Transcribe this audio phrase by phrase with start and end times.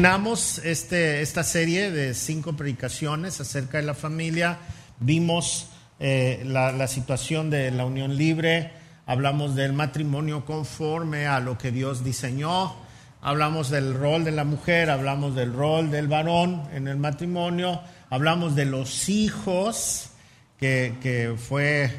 [0.00, 4.56] terminamos este, esta serie de cinco predicaciones acerca de la familia.
[4.98, 8.72] Vimos eh, la, la situación de la unión libre,
[9.04, 12.76] hablamos del matrimonio conforme a lo que Dios diseñó,
[13.20, 18.56] hablamos del rol de la mujer, hablamos del rol del varón en el matrimonio, hablamos
[18.56, 20.12] de los hijos,
[20.58, 21.90] que, que fue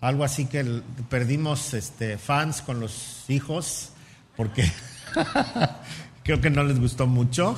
[0.00, 3.90] algo así que perdimos este, fans con los hijos,
[4.36, 4.70] porque
[6.24, 7.56] creo que no les gustó mucho,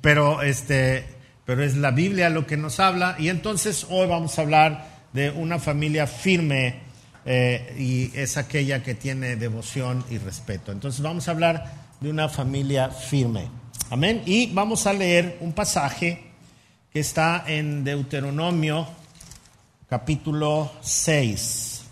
[0.00, 1.06] pero, este,
[1.46, 3.16] pero es la Biblia lo que nos habla.
[3.18, 6.80] Y entonces hoy vamos a hablar de una familia firme
[7.24, 10.72] eh, y es aquella que tiene devoción y respeto.
[10.72, 13.48] Entonces vamos a hablar de una familia firme.
[13.90, 14.22] Amén.
[14.26, 16.24] Y vamos a leer un pasaje
[16.92, 18.86] que está en Deuteronomio
[19.88, 21.84] capítulo 6.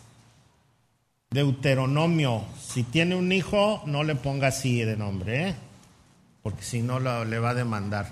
[1.30, 2.44] Deuteronomio.
[2.60, 5.54] Si tiene un hijo, no le ponga así de nombre, ¿eh?
[6.46, 8.06] Porque si no lo- le va a demandar.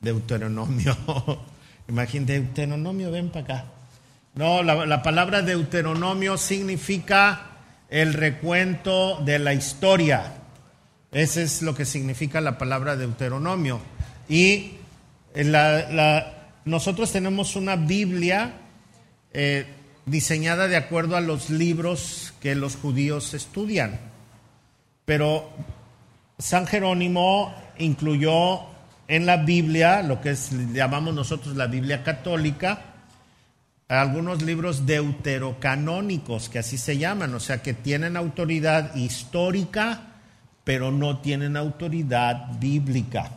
[0.00, 0.96] Deuteronomio.
[1.88, 3.64] Imagínate, Deuteronomio, ven para acá.
[4.34, 7.42] No, la, la palabra Deuteronomio significa
[7.88, 10.32] el recuento de la historia.
[11.12, 13.78] Ese es lo que significa la palabra Deuteronomio.
[14.28, 14.72] Y
[15.36, 18.54] la- nosotros tenemos una Biblia
[19.32, 19.64] eh,
[20.06, 24.00] diseñada de acuerdo a los libros que los judíos estudian.
[25.04, 25.50] Pero
[26.40, 28.60] San Jerónimo incluyó
[29.08, 30.34] en la Biblia, lo que
[30.72, 32.82] llamamos nosotros la Biblia católica,
[33.88, 40.02] algunos libros deuterocanónicos, que así se llaman, o sea, que tienen autoridad histórica,
[40.64, 43.32] pero no tienen autoridad bíblica.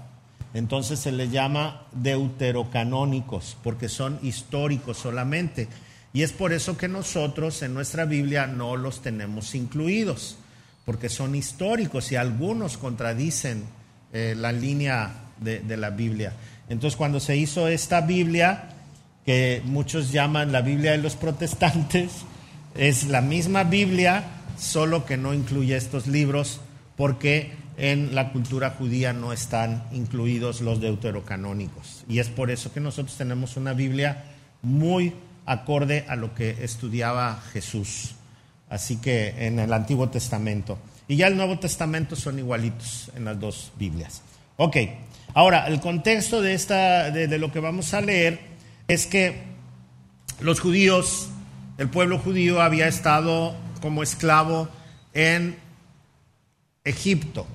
[0.54, 5.68] Entonces se les llama deuterocanónicos, porque son históricos solamente.
[6.14, 10.38] Y es por eso que nosotros en nuestra Biblia no los tenemos incluidos,
[10.86, 13.64] porque son históricos y algunos contradicen
[14.12, 16.34] eh, la línea de, de la Biblia.
[16.70, 18.70] Entonces cuando se hizo esta Biblia,
[19.26, 22.12] que muchos llaman la Biblia de los protestantes,
[22.76, 24.24] es la misma Biblia,
[24.58, 26.60] solo que no incluye estos libros,
[26.96, 32.04] porque en la cultura judía no están incluidos los deuterocanónicos.
[32.08, 34.26] Y es por eso que nosotros tenemos una Biblia
[34.62, 35.14] muy
[35.46, 38.16] acorde a lo que estudiaba Jesús.
[38.74, 40.80] Así que en el Antiguo Testamento.
[41.08, 44.24] Y ya el Nuevo Testamento son igualitos en las dos Biblias.
[44.58, 44.78] Ok,
[45.36, 48.40] ahora el contexto de, esta, de, lo que vamos a leer
[48.88, 49.44] es que
[50.40, 51.30] los judíos,
[51.78, 54.68] el pueblo judío había estado como esclavo
[55.14, 55.56] en
[56.84, 57.46] Egipto.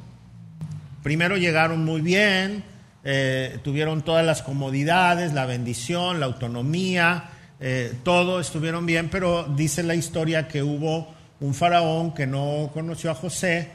[1.02, 2.62] Primero llegaron muy bien,
[3.02, 7.24] eh, tuvieron todas las comodidades, la bendición, la autonomía,
[7.60, 13.10] eh, todo estuvieron bien, pero dice la historia que hubo un faraón que no conoció
[13.10, 13.70] a José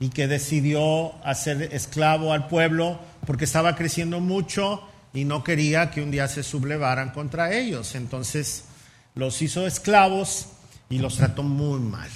[0.00, 4.82] y que decidió hacer esclavo al pueblo porque estaba creciendo mucho
[5.12, 7.94] y no quería que un día se sublevaran contra ellos.
[7.94, 8.64] Entonces
[9.14, 10.46] los hizo esclavos
[10.90, 12.08] y los trató muy mal.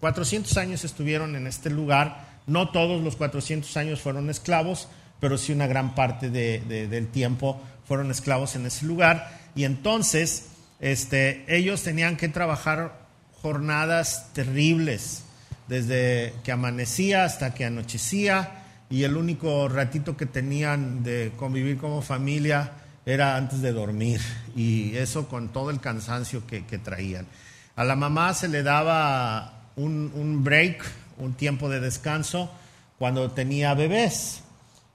[0.00, 4.88] 400 años estuvieron en este lugar, no todos los 400 años fueron esclavos,
[5.20, 9.45] pero sí una gran parte de- de- del tiempo fueron esclavos en ese lugar.
[9.56, 13.06] Y entonces este, ellos tenían que trabajar
[13.42, 15.24] jornadas terribles,
[15.68, 22.02] desde que amanecía hasta que anochecía, y el único ratito que tenían de convivir como
[22.02, 22.72] familia
[23.04, 24.20] era antes de dormir,
[24.54, 27.26] y eso con todo el cansancio que, traían.
[27.74, 30.84] A la mamá se le daba un break,
[31.18, 32.50] un tiempo de descanso,
[32.98, 34.42] cuando tenía bebés.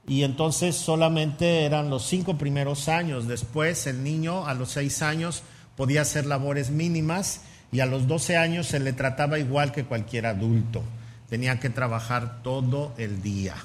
[0.07, 3.27] Y entonces solamente eran los cinco primeros años.
[3.27, 5.43] Después el niño a los seis años
[5.75, 7.41] podía hacer labores mínimas
[7.71, 10.83] y a los 12 años se le trataba igual que cualquier adulto.
[11.29, 13.55] Tenía que trabajar todo el día.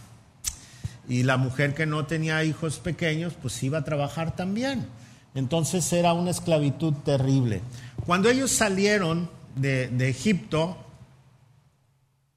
[1.09, 4.87] Y la mujer que no tenía hijos pequeños, pues iba a trabajar también.
[5.35, 7.63] Entonces era una esclavitud terrible.
[8.07, 10.77] Cuando ellos salieron de, de Egipto,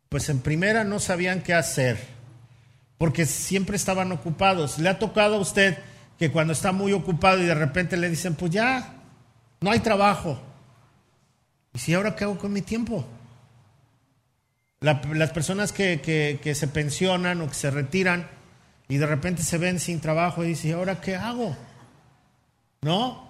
[0.10, 2.00] pues en primera no sabían qué hacer,
[3.00, 4.78] porque siempre estaban ocupados.
[4.78, 5.80] ¿Le ha tocado a usted
[6.20, 8.94] que cuando está muy ocupado y de repente le dicen, pues ya,
[9.62, 10.40] no hay trabajo?
[11.74, 13.06] ¿Y si ahora qué hago con mi tiempo?
[14.82, 18.28] La- las personas que, que- que se pensionan o que se retiran
[18.88, 21.56] y de repente se ven sin trabajo y dicen, ¿y ahora qué hago?
[22.82, 23.28] ¿No?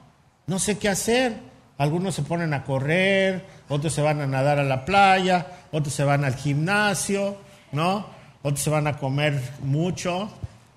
[0.48, 1.38] No sé qué hacer.
[1.78, 6.04] Algunos se ponen a correr, otros se van a nadar a la playa, otros se
[6.04, 7.38] van al gimnasio,
[7.72, 8.06] ¿no?
[8.42, 10.32] Otros se van a comer mucho.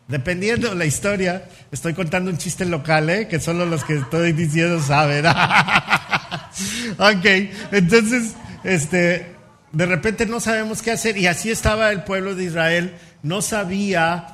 [0.08, 3.28] Dependiendo de la historia, estoy contando un chiste local, ¿eh?
[3.28, 5.24] que solo los que estoy diciendo saben.
[6.98, 7.24] ok,
[7.70, 9.34] entonces, este,
[9.72, 14.26] de repente no sabemos qué hacer y así estaba el pueblo de Israel, no sabía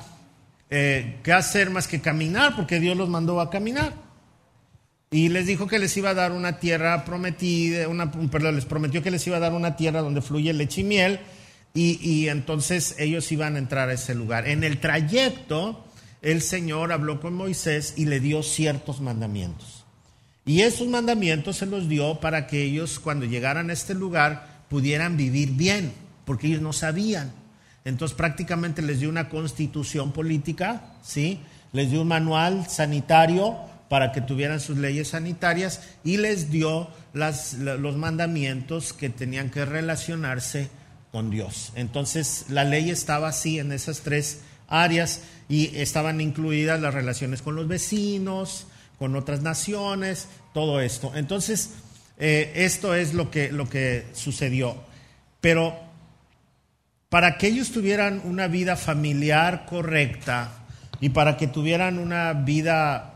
[0.69, 3.93] eh, qué hacer más que caminar, porque Dios los mandó a caminar.
[5.11, 9.01] Y les dijo que les iba a dar una tierra prometida, una, perdón, les prometió
[9.01, 11.19] que les iba a dar una tierra donde fluye leche y miel,
[11.73, 14.47] y, entonces ellos iban a entrar a ese lugar.
[14.47, 15.85] En el trayecto,
[16.21, 19.85] el Señor habló con Moisés y le dio ciertos mandamientos.
[20.45, 25.15] Y esos mandamientos se los dio para que ellos cuando llegaran a este lugar pudieran
[25.15, 25.93] vivir bien,
[26.25, 27.31] porque ellos no sabían.
[27.85, 31.39] Entonces prácticamente les dio una constitución política, ¿sí?
[31.71, 33.57] Les dio un manual sanitario
[33.89, 39.65] para que tuvieran sus leyes sanitarias y les dio las, los mandamientos que tenían que
[39.65, 40.69] relacionarse
[41.11, 41.71] con Dios.
[41.75, 47.55] Entonces la ley estaba así en esas tres áreas y estaban incluidas las relaciones con
[47.55, 48.67] los vecinos,
[48.99, 51.11] con otras naciones, todo esto.
[51.15, 51.71] Entonces,
[52.19, 54.75] eh, esto es lo que, lo que sucedió.
[55.41, 55.79] Pero
[57.07, 60.51] para que ellos tuvieran una vida familiar correcta
[60.99, 63.15] y para que tuvieran una vida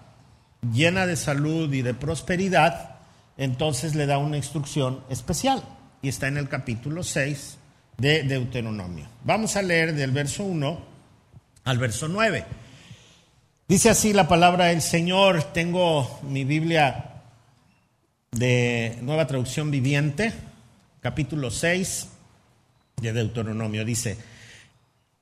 [0.74, 2.96] llena de salud y de prosperidad,
[3.38, 5.64] entonces le da una instrucción especial
[6.02, 7.58] y está en el capítulo 6
[8.04, 9.08] de Deuteronomio.
[9.24, 10.86] Vamos a leer del verso 1
[11.64, 12.44] al verso 9.
[13.66, 15.42] Dice así la palabra del Señor.
[15.54, 17.22] Tengo mi Biblia
[18.32, 20.34] de nueva traducción viviente,
[21.00, 22.10] capítulo 6
[23.02, 23.86] de Deuteronomio.
[23.86, 24.18] Dice,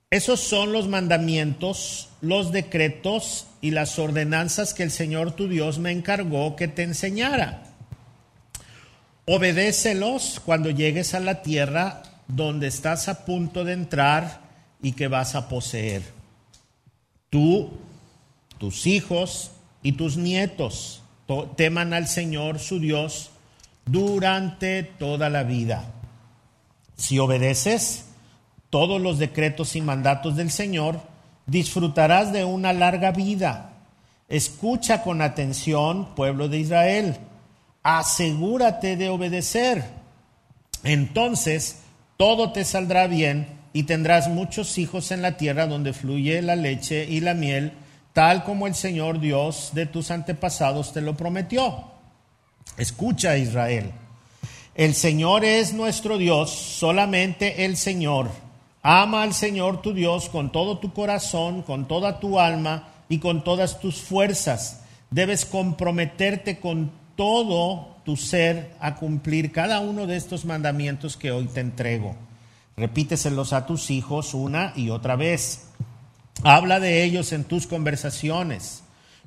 [0.09, 5.91] esos son los mandamientos, los decretos y las ordenanzas que el Señor tu Dios me
[5.91, 7.61] encargó que te enseñara.
[9.25, 12.01] Obedécelos cuando llegues a la tierra
[12.35, 14.41] donde estás a punto de entrar
[14.81, 16.03] y que vas a poseer
[17.31, 17.69] tú,
[18.59, 19.51] tus hijos
[19.81, 21.01] y tus nietos
[21.55, 23.31] teman al Señor su Dios
[23.85, 25.91] durante toda la vida.
[26.95, 28.05] Si obedeces
[28.69, 31.01] todos los decretos y mandatos del Señor,
[31.47, 33.73] disfrutarás de una larga vida.
[34.27, 37.17] Escucha con atención, pueblo de Israel.
[37.81, 39.83] Asegúrate de obedecer.
[40.83, 41.79] Entonces
[42.21, 47.03] todo te saldrá bien y tendrás muchos hijos en la tierra donde fluye la leche
[47.09, 47.73] y la miel,
[48.13, 51.83] tal como el Señor Dios de tus antepasados te lo prometió.
[52.77, 53.91] Escucha Israel,
[54.75, 58.29] el Señor es nuestro Dios, solamente el Señor.
[58.83, 63.43] Ama al Señor tu Dios con todo tu corazón, con toda tu alma y con
[63.43, 64.83] todas tus fuerzas.
[65.09, 71.45] Debes comprometerte con todo tu ser a cumplir cada uno de estos mandamientos que hoy
[71.47, 72.15] te entrego
[72.77, 75.67] Repíteselos a tus hijos una y otra vez.
[76.43, 78.83] Habla de ellos en tus conversaciones,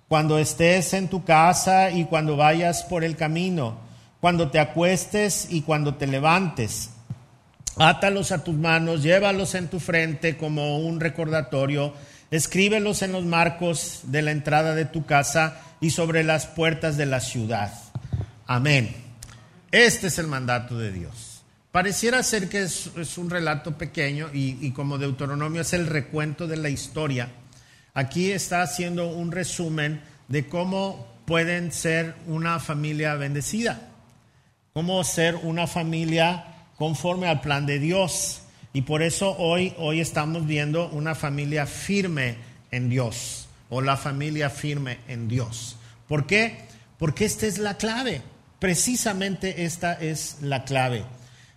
[0.09, 3.77] cuando estés en tu casa y cuando vayas por el camino,
[4.21, 6.91] cuando te acuestes y cuando te levantes.
[7.77, 11.93] Átalos a tus manos, llévalos en tu frente como un recordatorio,
[12.31, 17.07] escríbelos en los marcos de la entrada de tu casa y sobre las puertas de
[17.07, 17.73] la ciudad.
[18.47, 18.95] Amén.
[19.71, 21.43] Este es el mandato de Dios.
[21.73, 26.69] Pareciera ser que es, un relato pequeño y, como Deuteronomio es el recuento de la
[26.69, 27.31] historia,
[27.95, 33.89] aquí está haciendo un resumen de cómo pueden ser una familia bendecida,
[34.73, 36.45] cómo ser una familia
[36.77, 38.43] conforme al plan de Dios.
[38.73, 42.37] Y por eso hoy, hoy estamos viendo una familia firme
[42.71, 45.77] en Dios o la familia firme en Dios.
[46.07, 46.67] ¿Por qué?
[46.99, 48.23] Porque esta es la clave.
[48.65, 51.05] Precisamente esta es la clave.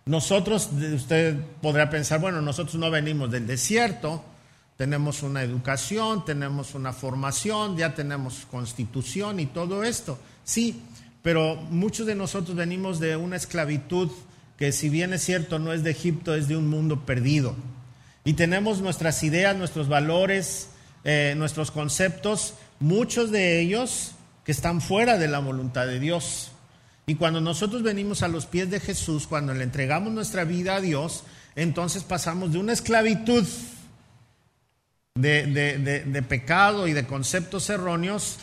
[0.08, 4.26] Nosotros, usted podrá pensar, bueno, nosotros no venimos del desierto,
[4.76, 10.20] tenemos una educación, tenemos una formación, ya tenemos constitución y todo esto.
[10.44, 10.82] Sí,
[11.22, 14.12] pero muchos de nosotros venimos de una esclavitud
[14.58, 17.56] que si bien es cierto no es de Egipto, es de un mundo perdido.
[18.26, 20.72] Y tenemos nuestras ideas, nuestros valores,
[21.06, 24.12] eh, nuestros conceptos, muchos de ellos
[24.44, 26.52] que están fuera de la voluntad de Dios.
[27.10, 30.82] Y cuando nosotros venimos a los pies de Jesús, cuando le entregamos nuestra vida a
[30.82, 31.24] Dios,
[31.56, 33.48] entonces pasamos de una esclavitud
[35.16, 38.40] de, pecado y de conceptos erróneos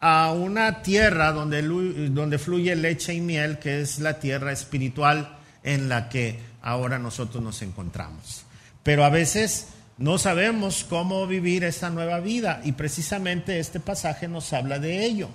[0.00, 5.90] a una tierra donde, donde fluye leche y miel, que es la tierra espiritual en
[5.90, 8.46] la que ahora nosotros nos encontramos.
[8.82, 9.66] Pero a veces
[9.98, 15.28] no sabemos cómo vivir esta nueva vida y precisamente este pasaje nos habla de ello,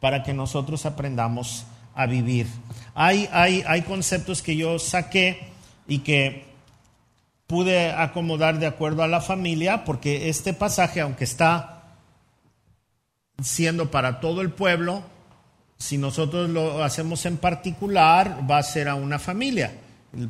[0.00, 1.64] para que nosotros aprendamos
[1.94, 2.46] a vivir.
[2.94, 5.48] Hay, hay, hay conceptos que yo saqué
[5.86, 6.44] y que
[7.46, 11.96] pude acomodar de acuerdo a la familia, porque este pasaje, aunque está
[13.42, 15.02] siendo para todo el pueblo,
[15.76, 19.72] si nosotros lo hacemos en particular, va a ser a una familia,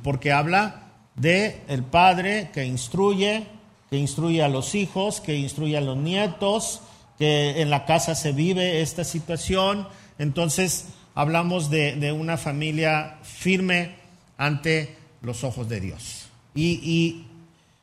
[0.03, 3.47] porque habla de el padre que instruye,
[3.91, 6.81] que instruye a los hijos, que instruye a los nietos,
[7.19, 9.87] que en la casa se vive esta situación.
[10.19, 13.97] Entonces hablamos de, una familia firme
[14.37, 16.27] ante los ojos de Dios.
[16.55, 17.27] Y,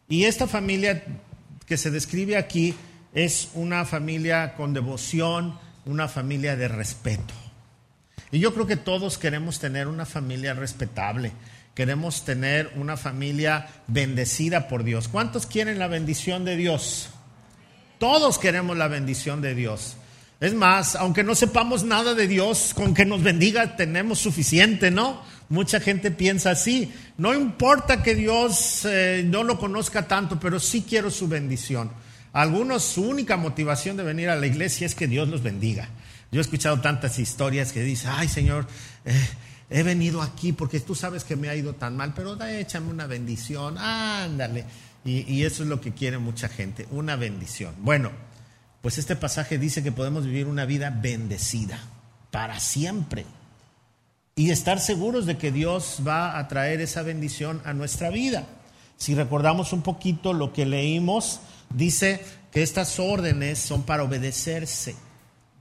[0.07, 1.03] y esta familia
[1.65, 2.75] que se describe aquí
[3.13, 7.33] es una familia con devoción, una familia de respeto.
[8.31, 11.33] Y yo creo que todos queremos tener una familia respetable,
[11.75, 15.07] queremos tener una familia bendecida por Dios.
[15.09, 17.09] ¿Cuántos quieren la bendición de Dios?
[17.99, 19.97] Todos queremos la bendición de Dios.
[20.41, 25.21] Es más, aunque no sepamos nada de Dios, con que nos bendiga tenemos suficiente, ¿no?
[25.49, 26.91] Mucha gente piensa así.
[27.17, 31.91] No importa que Dios eh, no lo conozca tanto, pero sí quiero su bendición.
[32.33, 35.89] Algunos su única motivación de venir a la iglesia es que Dios los bendiga.
[36.31, 38.65] Yo he escuchado tantas historias que dicen, ay Señor,
[39.05, 39.13] eh,
[39.69, 42.89] he venido aquí porque tú sabes que me ha ido tan mal, pero da, échame
[42.89, 44.65] una bendición, ándale.
[45.03, 47.73] Y, eso es lo que quiere mucha gente, una bendición.
[47.79, 48.11] Bueno,
[48.81, 51.79] pues este pasaje dice que podemos vivir una vida bendecida
[52.31, 53.25] para siempre
[54.35, 58.47] y estar seguros de que Dios va a traer esa bendición a nuestra vida.
[58.97, 61.41] Si recordamos un poquito lo que leímos,
[61.73, 64.95] dice que estas órdenes son para obedecerse.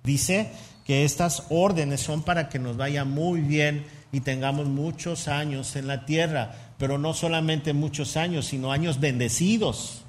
[0.02, 0.52] Dice
[0.84, 5.86] que estas órdenes son para que nos vaya muy bien y tengamos muchos años en
[5.86, 10.02] la tierra, pero no solamente muchos años, sino años bendecidos,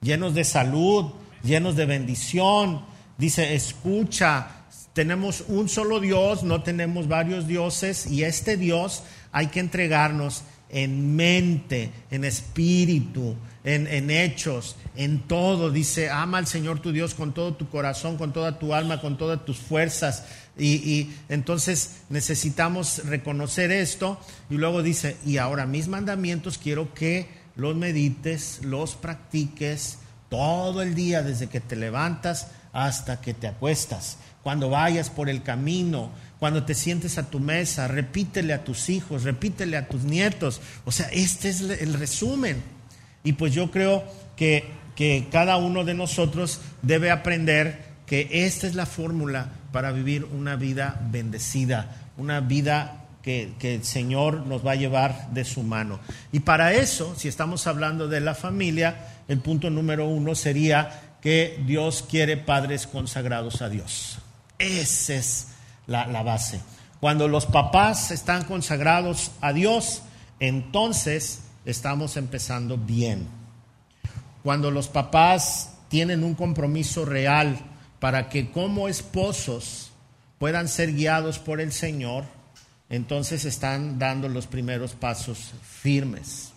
[0.00, 2.84] llenos de salud, llenos de bendición.
[3.18, 4.48] Dice, escucha,
[4.92, 11.14] tenemos un solo Dios, no tenemos varios dioses y este Dios hay que entregarnos en
[11.16, 15.70] mente, en espíritu, en, hechos, en todo.
[15.70, 19.18] Dice, ama al Señor tu Dios con todo tu corazón, con toda tu alma, con
[19.18, 20.24] todas tus fuerzas.
[20.58, 24.18] Y, y, entonces necesitamos reconocer esto.
[24.48, 29.98] Y luego dice, y ahora mis mandamientos quiero que los medites, los practiques
[30.32, 34.16] todo el día, desde que te levantas hasta que te acuestas.
[34.42, 36.08] Cuando vayas por el camino,
[36.38, 40.62] cuando te sientes a tu mesa, repítele a tus hijos, repítele a tus nietos.
[40.86, 42.62] O sea, este es el resumen.
[43.22, 44.64] Y pues yo creo que,
[44.96, 50.56] que cada uno de nosotros debe aprender que esta es la fórmula para vivir una
[50.56, 56.00] vida bendecida, una vida que, que, el Señor nos va a llevar de su mano.
[56.32, 61.62] Y para eso, si estamos hablando de la familia, el punto número uno sería que
[61.64, 64.18] Dios quiere padres consagrados a Dios.
[64.58, 65.48] Esa es
[65.86, 66.60] la, base.
[67.00, 70.02] Cuando los papás están consagrados a Dios,
[70.40, 73.28] entonces estamos empezando bien.
[74.42, 77.58] Cuando los papás tienen un compromiso real
[78.00, 79.92] para que como esposos
[80.38, 82.24] puedan ser guiados por el Señor,
[82.88, 86.52] entonces están dando los primeros pasos firmes.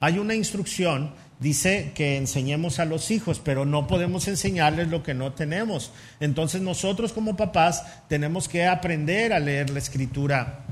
[0.00, 5.14] Hay una instrucción dice que enseñemos a los hijos, pero no podemos enseñarles lo que
[5.14, 5.92] no tenemos.
[6.20, 10.64] Entonces nosotros como papás tenemos que aprender a leer la escritura,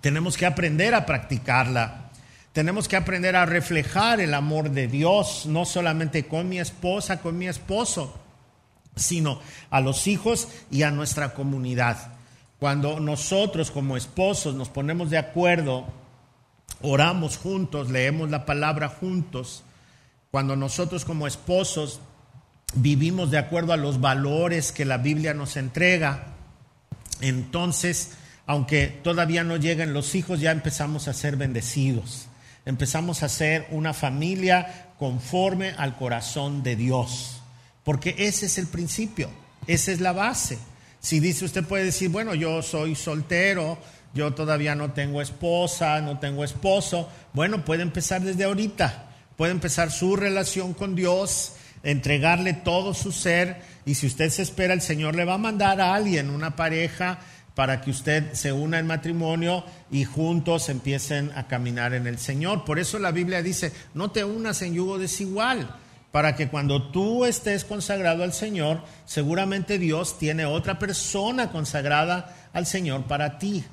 [0.00, 2.10] tenemos que aprender a practicarla,
[2.52, 7.36] tenemos que aprender a reflejar el amor de Dios, no solamente con mi esposa, con
[7.38, 8.14] mi esposo,
[8.96, 12.12] sino a los hijos y a nuestra comunidad.
[12.60, 15.84] Cuando nosotros como esposos nos ponemos de acuerdo,
[16.80, 19.64] oramos juntos, leemos la palabra juntos,
[20.34, 22.00] cuando nosotros como esposos
[22.74, 26.24] vivimos de acuerdo a los valores que la Biblia nos entrega,
[27.20, 28.14] entonces,
[28.44, 32.26] aunque todavía no lleguen los hijos, ya empezamos a ser bendecidos.
[32.66, 37.40] Empezamos a ser una familia conforme al corazón de Dios.
[37.84, 39.30] Porque ese es el principio,
[39.68, 40.58] esa es la base.
[40.98, 43.78] Si dice, usted puede decir, bueno, yo soy soltero,
[44.14, 47.08] yo todavía no tengo esposa, no tengo esposo.
[47.34, 53.60] Bueno, puede empezar desde ahorita puede empezar su relación con Dios, entregarle todo su ser
[53.86, 57.18] y si usted se espera, el Señor le va a mandar a alguien, una pareja,
[57.54, 62.64] para que usted se una en matrimonio y juntos empiecen a caminar en el Señor.
[62.64, 65.76] Por eso la Biblia dice, no te unas en yugo desigual,
[66.10, 72.66] para que cuando tú estés consagrado al Señor, seguramente Dios tiene otra persona consagrada al
[72.66, 73.64] Señor para ti.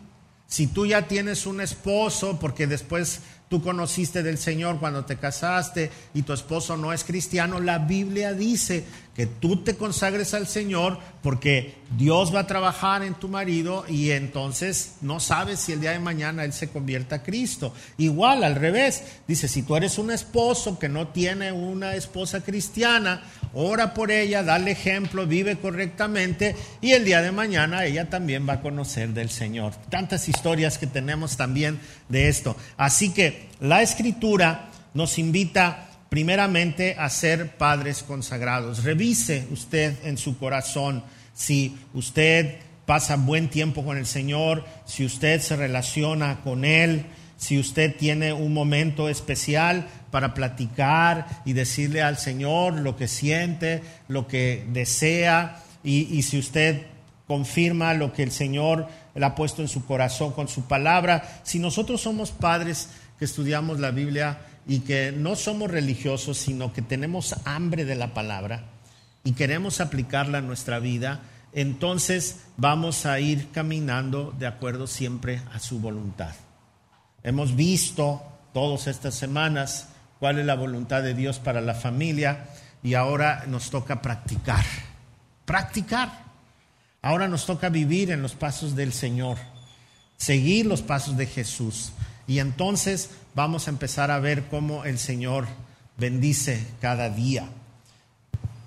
[0.45, 5.91] Si tú ya tienes un esposo, porque después tú conociste del Señor cuando te casaste
[6.13, 10.97] y tu esposo no es cristiano, la Biblia dice que tú te consagres al Señor
[11.21, 15.91] porque Dios va a trabajar en tu marido y entonces no sabes si el día
[15.91, 17.73] de mañana él se convierta a Cristo.
[17.97, 23.23] Igual, al revés, dice, si tú eres un esposo que no tiene una esposa cristiana,
[23.53, 28.53] ora por ella, dale ejemplo, vive correctamente y el día de mañana ella también va
[28.53, 29.73] a conocer del Señor.
[29.89, 32.55] Tantas historias que tenemos también de esto.
[32.77, 38.83] Así que la escritura nos invita primeramente a ser padres consagrados.
[38.83, 45.39] Revise usted en su corazón si usted pasa buen tiempo con el Señor, si usted
[45.39, 47.05] se relaciona con Él,
[47.37, 53.81] si usted tiene un momento especial para platicar y decirle al Señor lo que siente,
[54.09, 56.87] lo que desea, y, si usted
[57.25, 61.57] confirma lo que el Señor le ha puesto en su corazón con su palabra, si
[61.57, 67.35] nosotros somos padres que estudiamos la Biblia y que no somos religiosos, sino que tenemos
[67.45, 68.65] hambre de la palabra
[69.23, 71.21] y queremos aplicarla a nuestra vida,
[71.53, 76.33] entonces vamos a ir caminando de acuerdo siempre a su voluntad.
[77.23, 78.21] Hemos visto
[78.53, 79.89] todas estas semanas
[80.19, 82.45] cuál es la voluntad de Dios para la familia
[82.83, 84.65] y ahora nos toca practicar,
[85.45, 86.31] practicar.
[87.03, 89.37] Ahora nos toca vivir en los pasos del Señor,
[90.17, 91.91] seguir los pasos de Jesús.
[92.27, 95.47] Y entonces vamos a empezar a ver cómo el Señor
[95.97, 97.49] bendice cada día.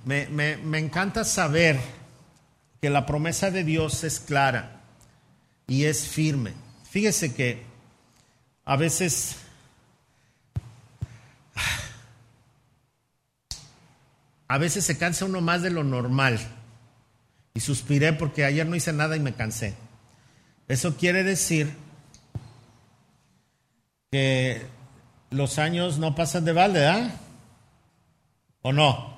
[0.04, 1.78] Me, me encanta saber
[2.80, 4.82] que la promesa de Dios es clara
[5.66, 6.52] y es firme.
[6.90, 7.62] Fíjese que
[8.64, 9.36] a veces
[14.48, 16.38] a veces se cansa uno más de lo normal.
[17.54, 19.74] Y suspiré porque ayer no hice nada y me cansé.
[20.68, 21.72] Eso quiere decir
[24.14, 24.64] que
[25.30, 27.10] los años no pasan de balde, ¿ah?
[28.62, 29.12] ¿O no?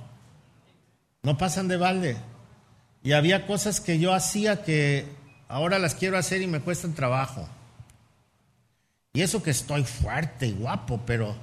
[1.23, 2.17] No pasan de balde.
[3.03, 5.07] Y había cosas que yo hacía que
[5.49, 7.47] ahora las quiero hacer y me cuestan trabajo.
[9.12, 11.37] Y eso que estoy fuerte y guapo, pero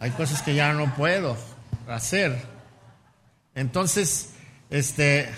[0.00, 1.36] hay cosas que ya no puedo
[1.86, 2.36] hacer.
[3.54, 4.30] Entonces,
[4.70, 5.28] este,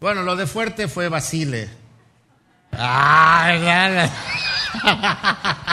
[0.00, 1.68] bueno, lo de fuerte fue Basile.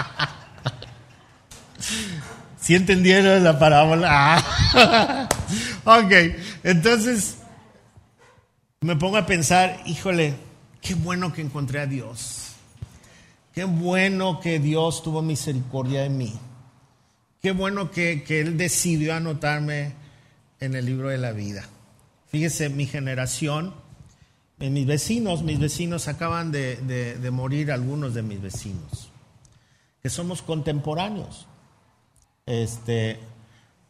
[2.66, 4.44] ¿Sí entendieron la parábola?
[5.86, 6.12] ok,
[6.64, 7.38] entonces
[8.82, 10.34] me pongo a pensar, híjole,
[10.82, 12.54] qué bueno que encontré a Dios.
[13.54, 16.34] Qué bueno que Dios tuvo misericordia de mí.
[17.40, 19.94] Qué bueno que, Él decidió anotarme
[20.60, 21.70] en el libro de la vida.
[22.30, 23.76] Fíjese, mi generación,
[24.60, 29.12] en mis vecinos, mis vecinos acaban de, de morir algunos de mis vecinos,
[30.02, 31.46] que somos contemporáneos.
[32.46, 33.20] Este,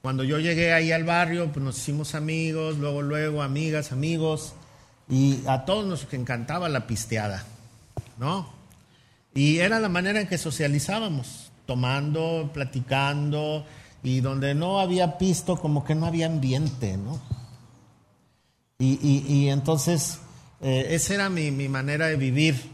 [0.02, 4.54] cuando yo llegué ahí al barrio, pues nos hicimos amigos, luego, luego, amigas, amigos.
[5.10, 7.44] Y a todos nos encantaba la pisteada,
[8.18, 8.54] ¿no?
[9.34, 13.66] Y era la manera en que socializábamos, tomando, platicando,
[14.02, 17.20] y donde no había pisto, como que no había ambiente, ¿no?
[18.78, 20.20] Y, entonces,
[20.62, 22.72] eh, esa era mi, manera de vivir.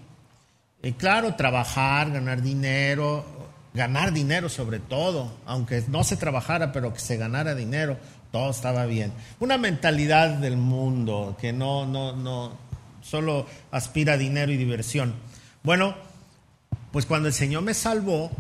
[0.84, 3.26] Y claro, trabajar, ganar dinero,
[3.74, 7.98] ganar dinero sobre todo, aunque no se trabajara, pero que se ganara dinero,
[8.32, 9.12] todo estaba bien.
[9.40, 12.54] Una mentalidad del mundo que no, no, no,
[13.02, 15.14] solo aspira a dinero y diversión.
[15.64, 15.96] Bueno,
[16.92, 18.32] pues cuando el Señor me salvó,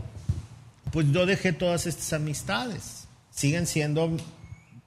[0.91, 3.07] pues yo dejé todas estas amistades.
[3.29, 4.17] Siguen siendo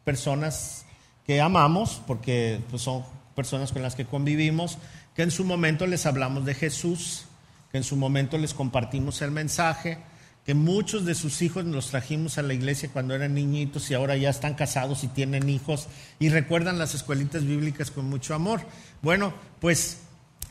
[0.05, 0.85] personas
[1.27, 3.05] que amamos, porque pues son
[3.35, 4.79] personas con las que convivimos,
[5.15, 7.25] que en su momento les hablamos de Jesús,
[7.73, 9.99] que en su momento les compartimos el mensaje,
[10.45, 14.17] que muchos de sus hijos los trajimos a la iglesia cuando eran niñitos y ahora
[14.17, 18.61] ya están casados y tienen hijos y recuerdan las escuelitas bíblicas con mucho amor.
[19.01, 19.99] Bueno, pues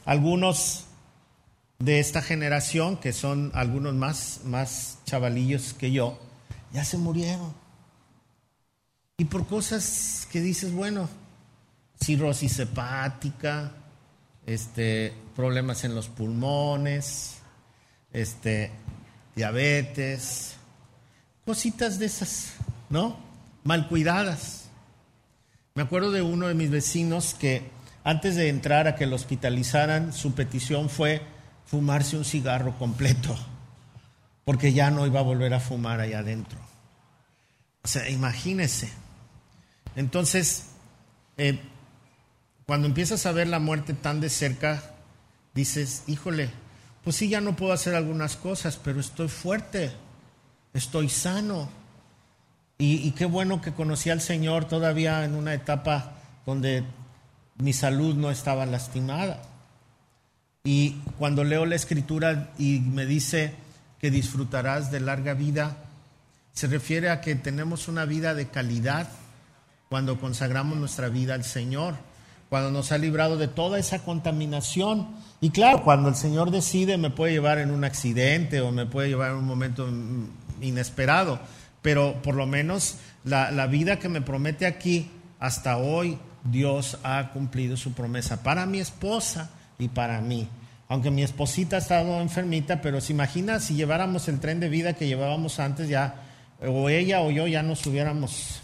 [0.06, 0.86] algunos
[1.80, 6.18] de esta generación, que son algunos más, más chavalillos que yo,
[6.72, 7.54] ya se murieron.
[9.18, 11.08] Y por cosas que dices, bueno,
[12.02, 13.74] cirrosis hepática,
[14.46, 17.36] este, problemas en los pulmones,
[18.12, 18.72] este,
[19.36, 20.56] diabetes,
[21.46, 22.54] cositas de esas,
[22.90, 23.18] ¿no?
[23.64, 24.70] Mal cuidadas.
[25.76, 27.70] Me acuerdo de uno de mis vecinos que
[28.04, 31.22] antes de entrar a que lo hospitalizaran, su petición fue
[31.66, 33.36] fumarse un cigarro completo,
[34.46, 36.60] porque ya no iba a volver a fumar allá adentro.
[37.84, 38.92] O sea, imagínese.
[39.96, 40.68] Entonces,
[41.38, 41.60] eh,
[42.66, 44.84] cuando empiezas a ver la muerte tan de cerca,
[45.54, 46.50] dices, híjole,
[47.04, 49.92] pues sí, ya no puedo hacer algunas cosas, pero estoy fuerte,
[50.74, 51.70] estoy sano.
[52.78, 56.84] Y, qué bueno que conocí al Señor todavía en una etapa donde
[57.58, 59.42] mi salud no estaba lastimada.
[60.66, 63.54] Y cuando leo la escritura y me dice
[64.00, 65.78] que disfrutarás de larga vida,
[66.52, 69.08] se refiere a que tenemos una vida de calidad
[69.88, 71.96] cuando consagramos nuestra vida al Señor
[72.54, 75.08] cuando nos ha librado de toda esa contaminación.
[75.42, 79.10] Y claro, cuando el Señor decide me puede llevar en un accidente o me puede
[79.10, 79.90] llevar en un momento
[80.62, 81.40] inesperado,
[81.82, 87.76] pero por lo menos la, vida que me promete aquí, hasta hoy Dios ha cumplido
[87.76, 90.48] su promesa para mi esposa y para mí.
[90.90, 94.94] Aunque mi esposita ha estado enfermita, pero se imagina si lleváramos el tren de vida
[94.94, 96.22] que llevábamos antes, ya,
[96.62, 98.62] o ella o yo ya nos hubiéramos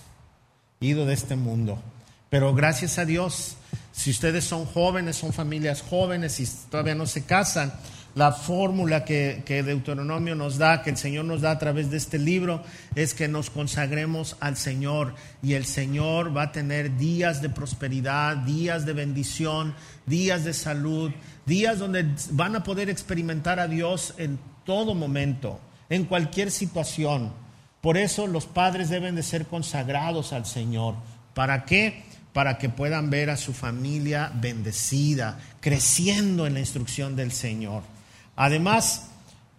[0.79, 1.81] ido de este mundo.
[2.29, 3.55] Pero gracias a Dios,
[3.99, 7.73] si ustedes son jóvenes, son familias jóvenes y todavía no se casan,
[8.15, 11.97] la fórmula que, que, Deuteronomio nos da, que el Señor nos da a través de
[11.97, 12.63] este libro,
[12.95, 18.37] es que nos consagremos al Señor y el Señor va a tener días de prosperidad,
[18.37, 21.11] días de bendición, días de salud,
[21.45, 25.59] días donde van a poder experimentar a Dios en todo momento,
[25.89, 27.33] en cualquier situación.
[27.81, 30.95] Por eso los padres deben de ser consagrados al Señor.
[31.33, 32.07] ¿Para qué?
[32.33, 37.83] Para que puedan ver a su familia bendecida, creciendo en la instrucción del Señor.
[38.35, 39.09] Además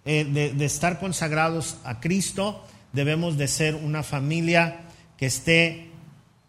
[0.05, 4.81] eh, de, estar consagrados a Cristo, debemos de ser una familia
[5.19, 5.91] que esté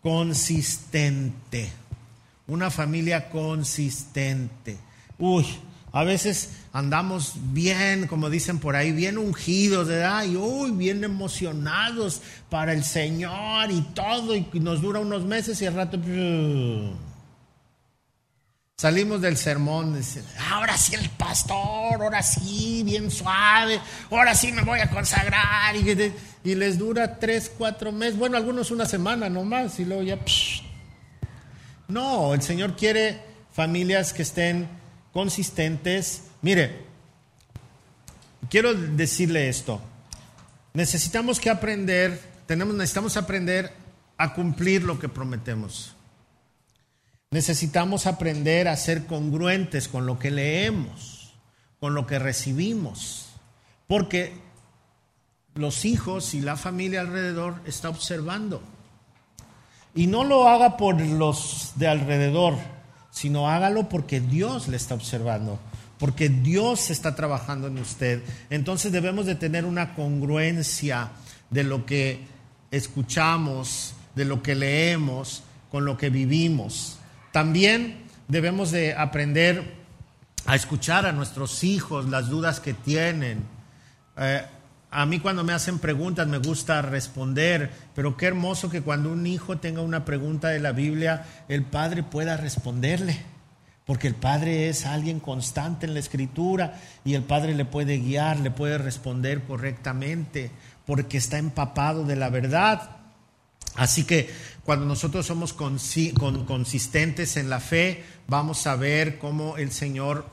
[0.02, 1.70] consistente.
[2.48, 4.78] Una familia consistente.
[5.20, 5.46] Uy,
[5.94, 10.24] a veces andamos bien, como dicen por ahí, bien ungidos, ¿verdad?
[10.24, 15.66] Y uy, bien emocionados para el Señor y todo, y nos dura unos meses y
[15.66, 16.00] al rato...
[18.78, 24.64] Salimos del sermón, dice, ahora sí el pastor, ahora sí, bien suave, ahora sí me
[24.64, 25.76] voy a consagrar.
[25.76, 30.18] Y, les dura tres, cuatro meses, bueno, algunos una semana nomás, y luego ya...
[31.90, 34.81] No, el Señor quiere familias que estén
[35.14, 36.24] consistentes.
[36.42, 36.86] Mire,
[38.50, 39.82] quiero decirle esto.
[40.74, 43.74] Necesitamos que aprender, tenemos, necesitamos aprender
[44.18, 45.96] a cumplir lo que prometemos.
[47.32, 51.34] Necesitamos aprender a ser congruentes con lo que leemos,
[51.80, 53.30] con lo que recibimos,
[53.88, 54.34] porque
[55.56, 58.62] los hijos y la familia alrededor está observando.
[59.96, 62.58] Y no lo haga por los de alrededor,
[63.12, 65.60] sino hágalo porque Dios le está observando,
[66.00, 68.24] porque Dios está trabajando en usted.
[68.50, 71.12] Entonces debemos de tener una congruencia
[71.50, 72.26] de lo que
[72.72, 76.98] escuchamos, de lo que leemos, con lo que vivimos.
[77.32, 79.76] También debemos de aprender
[80.46, 83.44] a escuchar a nuestros hijos las dudas que tienen.
[84.18, 84.42] Eh,
[84.94, 89.26] a mí cuando me hacen preguntas me gusta responder, pero qué hermoso que cuando un
[89.26, 93.18] hijo tenga una pregunta de la Biblia, el padre pueda responderle,
[93.86, 98.42] porque el padre es alguien constante en la escritura y el padre le puede guiar,
[98.42, 100.52] le puede responder correctamente,
[100.86, 102.98] porque está empapado de la verdad.
[103.76, 104.30] Así que
[104.66, 110.28] cuando nosotros somos consistentes en la fe, vamos a ver cómo el Señor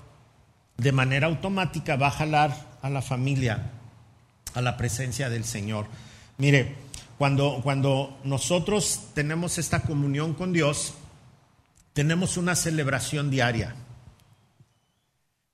[0.79, 3.78] de manera automática va a jalar a la familia
[4.55, 5.87] a la presencia del Señor.
[6.37, 6.75] Mire,
[7.19, 10.95] cuando, cuando nosotros tenemos esta comunión con Dios,
[11.93, 13.75] tenemos una celebración diaria.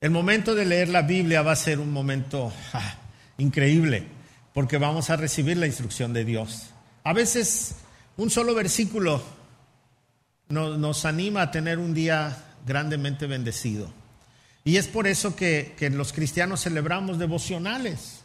[0.00, 2.52] El momento de leer la Biblia va a ser un momento
[3.38, 4.06] increíble,
[4.52, 6.70] porque vamos a recibir la instrucción de Dios.
[7.02, 7.76] A veces
[8.18, 9.22] un solo versículo
[10.48, 13.90] nos, anima a tener un día grandemente bendecido.
[14.64, 18.23] Y es por eso que, que los cristianos celebramos devocionales,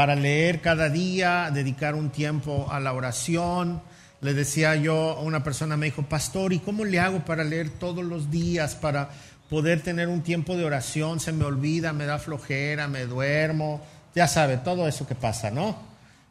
[0.00, 3.82] para leer cada día, dedicar un tiempo a la oración.
[4.22, 7.68] Le decía yo a una persona, me dijo, pastor, ¿y cómo le hago para leer
[7.68, 9.10] todos los días, para
[9.50, 11.20] poder tener un tiempo de oración?
[11.20, 13.82] Se me olvida, me da flojera, me duermo,
[14.14, 15.76] ya sabe, todo eso que pasa, ¿no?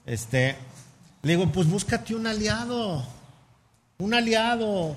[0.03, 0.55] Este,
[1.21, 3.05] le digo, pues búscate un aliado,
[3.99, 4.95] un aliado.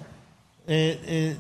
[0.67, 1.37] Eh, eh,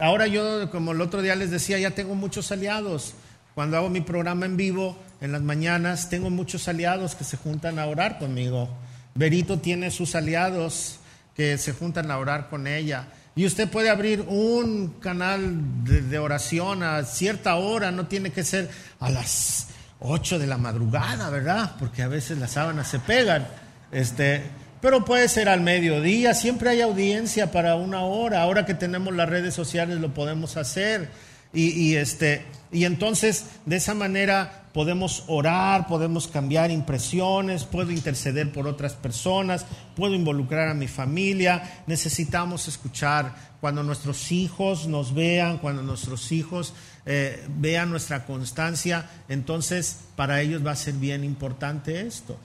[0.00, 3.14] ahora yo, como el otro día les decía, ya tengo muchos aliados.
[3.54, 7.78] Cuando hago mi programa en vivo, en las mañanas, tengo muchos aliados que se juntan
[7.78, 8.68] a orar conmigo.
[9.14, 10.98] Berito tiene sus aliados
[11.36, 13.06] que se juntan a orar con ella.
[13.36, 18.68] Y usted puede abrir un canal de, oración a cierta hora, no tiene que ser
[18.98, 19.68] a las
[20.00, 21.76] 8 de la madrugada, ¿verdad?
[21.78, 23.46] Porque a veces las sábanas se pegan.
[23.92, 24.42] Este,
[24.80, 28.42] pero puede ser al mediodía, siempre hay audiencia para una hora.
[28.42, 31.10] Ahora que tenemos las redes sociales lo podemos hacer.
[31.54, 38.66] Y, este, y entonces de esa manera podemos orar, podemos cambiar impresiones, puedo interceder por
[38.66, 41.82] otras personas, puedo involucrar a mi familia.
[41.86, 46.74] Necesitamos escuchar cuando nuestros hijos nos vean, cuando nuestros hijos
[47.06, 52.36] eh, vean nuestra constancia, entonces para ellos va a ser bien importante esto.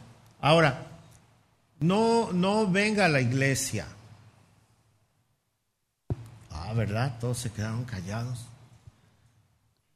[0.42, 0.88] Ahora,
[1.80, 3.88] no, no venga a la iglesia.
[6.52, 7.18] Ah, ¿verdad?
[7.20, 8.46] Todos se quedaron callados.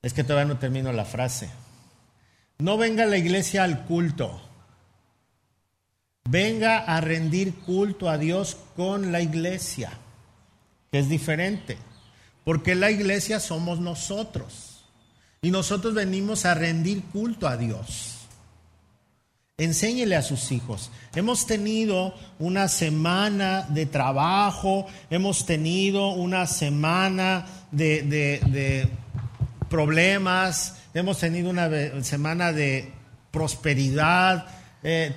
[0.02, 1.50] Es que todavía no termino la frase.
[2.62, 4.40] No venga la iglesia al culto.
[6.30, 9.90] venga a rendir culto a Dios con la iglesia,
[10.92, 11.80] que es diferente,
[12.46, 14.86] porque la iglesia somos nosotros
[15.42, 18.28] y nosotros venimos a rendir culto a Dios.
[19.58, 20.92] Enséñele a sus hijos.
[21.16, 28.88] Hemos tenido una semana de trabajo, hemos tenido una semana de,
[29.68, 31.70] problemas, hemos tenido una
[32.04, 32.92] semana de
[33.32, 34.46] prosperidad,
[34.84, 35.16] eh,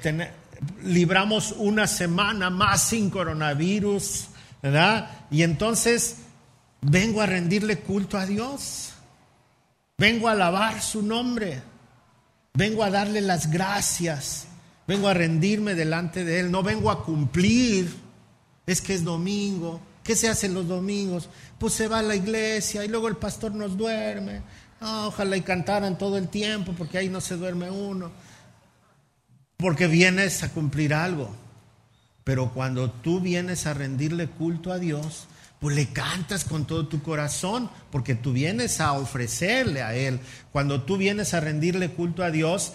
[0.85, 4.27] libramos una semana más sin coronavirus,
[4.63, 5.11] ¿verdad?
[5.31, 6.19] Y entonces
[6.81, 8.93] vengo a rendirle culto a Dios,
[9.99, 11.75] vengo a alabar su nombre.
[12.57, 14.47] Vengo a darle las gracias.
[14.87, 16.53] Vengo a rendirme delante de Él.
[16.53, 17.93] No vengo a cumplir.
[18.65, 19.81] Es que es domingo.
[20.05, 21.29] ¿Qué se hace los domingos?
[21.59, 24.43] Pues se va a la iglesia y luego el pastor nos duerme.
[24.85, 28.13] Ojalá y cantaran todo el tiempo porque ahí no se duerme uno.
[29.57, 31.35] Porque vienes a cumplir algo.
[32.25, 35.27] Pero cuando tú vienes a rendirle culto a Dios,
[35.61, 40.21] pues le cantas con todo tu corazón, porque tú vienes a ofrecerle a Él.
[40.53, 42.73] Cuando tú vienes a rendirle culto a Dios,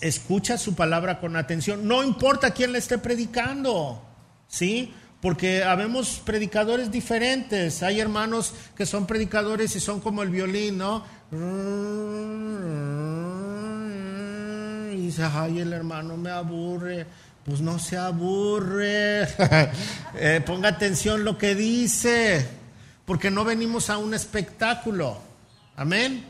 [0.00, 1.86] escucha su palabra con atención.
[1.86, 4.02] No importa quién le esté predicando,
[4.48, 4.92] ¿sí?
[5.22, 7.82] Porque habemos predicadores diferentes.
[7.82, 11.02] Hay hermanos que son predicadores y son como el violín, ¿no?
[14.92, 17.06] Y dice, ay, el hermano me aburre
[17.44, 19.28] pues no se aburre.
[20.14, 22.46] Eh, ponga atención lo que dice,
[23.06, 25.18] porque no venimos a un espectáculo.
[25.74, 26.26] Amén.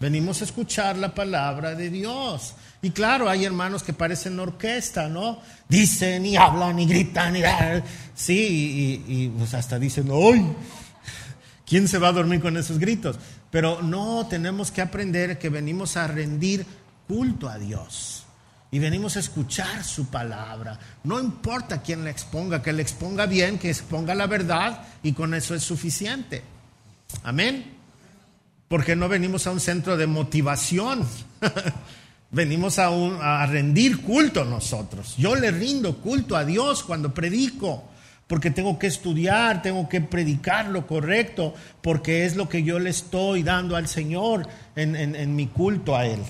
[0.00, 2.54] Venimos a escuchar la palabra de Dios.
[2.82, 5.40] Y claro, hay hermanos que parecen orquesta, ¿no?
[5.68, 7.42] Dicen y hablan y gritan y...
[8.14, 10.46] Sí, y, pues hasta dicen, ¡ay!
[11.66, 13.18] ¿Quién se va a dormir con esos gritos?
[13.50, 16.64] Pero no, tenemos que aprender que venimos a rendir
[17.06, 18.24] culto a Dios
[18.70, 20.78] y venimos a escuchar su palabra.
[21.04, 25.34] No importa quién la exponga, que la exponga bien, que exponga la verdad y con
[25.34, 26.42] eso es suficiente.
[27.24, 27.76] Amén.
[28.68, 31.06] Porque no venimos a un centro de motivación.
[32.30, 32.88] venimos a,
[33.42, 35.14] a rendir culto nosotros.
[35.16, 37.84] Yo le rindo culto a Dios cuando predico
[38.26, 42.90] porque tengo que estudiar, tengo que predicar lo correcto, porque es lo que yo le
[42.90, 46.20] estoy dando al Señor en, en mi culto a Él.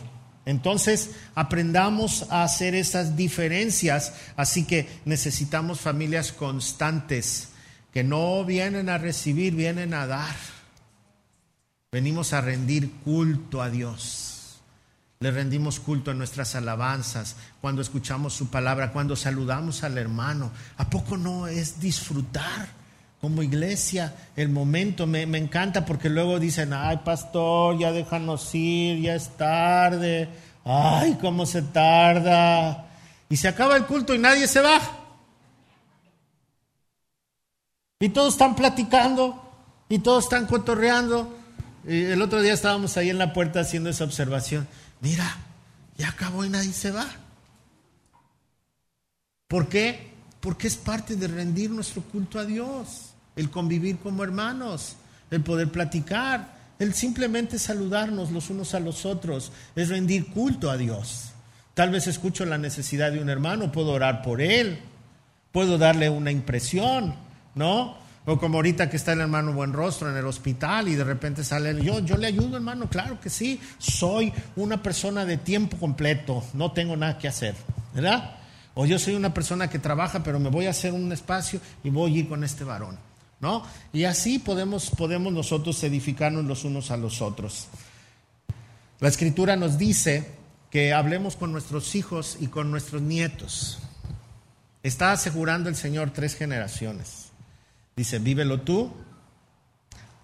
[0.47, 7.51] Entonces, aprendamos a hacer esas diferencias, así que necesitamos familias constantes,
[7.93, 10.37] que no vienen a recibir, vienen a dar.
[11.93, 14.30] Venimos a rendir culto a Dios.
[15.23, 20.51] Le rendimos culto en nuestras alabanzas, cuando escuchamos su palabra, cuando saludamos al hermano.
[20.79, 22.81] ¿A poco no es disfrutar?
[23.21, 25.07] como iglesia el momento.
[25.07, 30.29] Me, encanta porque luego dicen, ay pastor, ya déjanos ir, ya es tarde,
[30.65, 32.87] ay, cómo se tarda.
[33.29, 34.81] Y se acaba el culto y nadie se va.
[38.01, 39.53] Y todos están platicando
[39.91, 41.37] y todos están cotorreando.
[41.87, 44.67] Y el otro día estábamos ahí en la puerta haciendo esa observación.
[45.01, 45.37] Mira,
[45.97, 47.07] ya acabó y nadie se va.
[49.49, 50.11] ¿Por qué?
[50.41, 54.97] Porque es parte de rendir nuestro culto a Dios el convivir como hermanos,
[55.31, 60.77] el poder platicar, el simplemente saludarnos los unos a los otros, es rendir culto a
[60.77, 61.31] Dios.
[61.75, 64.81] Tal vez escucho la necesidad de un hermano, puedo orar por él,
[65.53, 67.15] puedo darle una impresión,
[67.55, 67.97] ¿no?
[68.27, 71.43] O como ahorita que está el hermano Buen Rostro en el hospital y de repente
[71.43, 76.45] sale, yo, yo le ayudo hermano, claro que sí, soy una persona de tiempo completo,
[76.53, 77.55] no tengo nada que hacer,
[77.95, 78.37] ¿verdad?
[78.75, 81.91] O yo soy una persona que trabaja, pero me voy a hacer un espacio y
[81.91, 82.99] voy a ir con este varón.
[83.41, 83.65] ¿no?
[83.93, 87.69] Y así podemos, podemos nosotros edificarnos los unos a los otros.
[89.01, 90.31] La escritura nos dice
[90.71, 93.79] que hablemos con nuestros hijos y con nuestros nietos.
[94.83, 97.30] Está asegurando el Señor tres generaciones.
[98.01, 98.91] Dice, vívelo tú,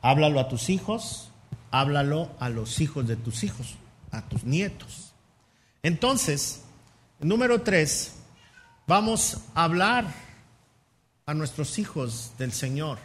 [0.01, 1.29] háblalo a tus hijos,
[1.71, 3.75] háblalo a los hijos de tus hijos,
[4.13, 5.13] a tus nietos.
[5.83, 6.63] Entonces,
[7.21, 8.15] número tres,
[8.87, 10.07] vamos a hablar
[11.27, 12.97] a nuestros hijos del Señor.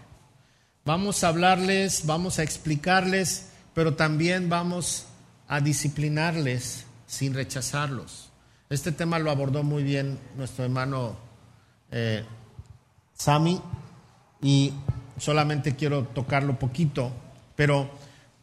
[0.85, 5.05] Vamos a hablarles, vamos a explicarles, pero también vamos
[5.49, 8.29] a disciplinarles sin rechazarlos.
[8.69, 11.17] Este tema lo abordó muy bien nuestro hermano
[11.91, 12.23] eh,
[13.15, 13.61] Sami
[14.41, 14.73] y
[15.17, 17.11] solamente quiero tocarlo poquito,
[17.55, 17.89] pero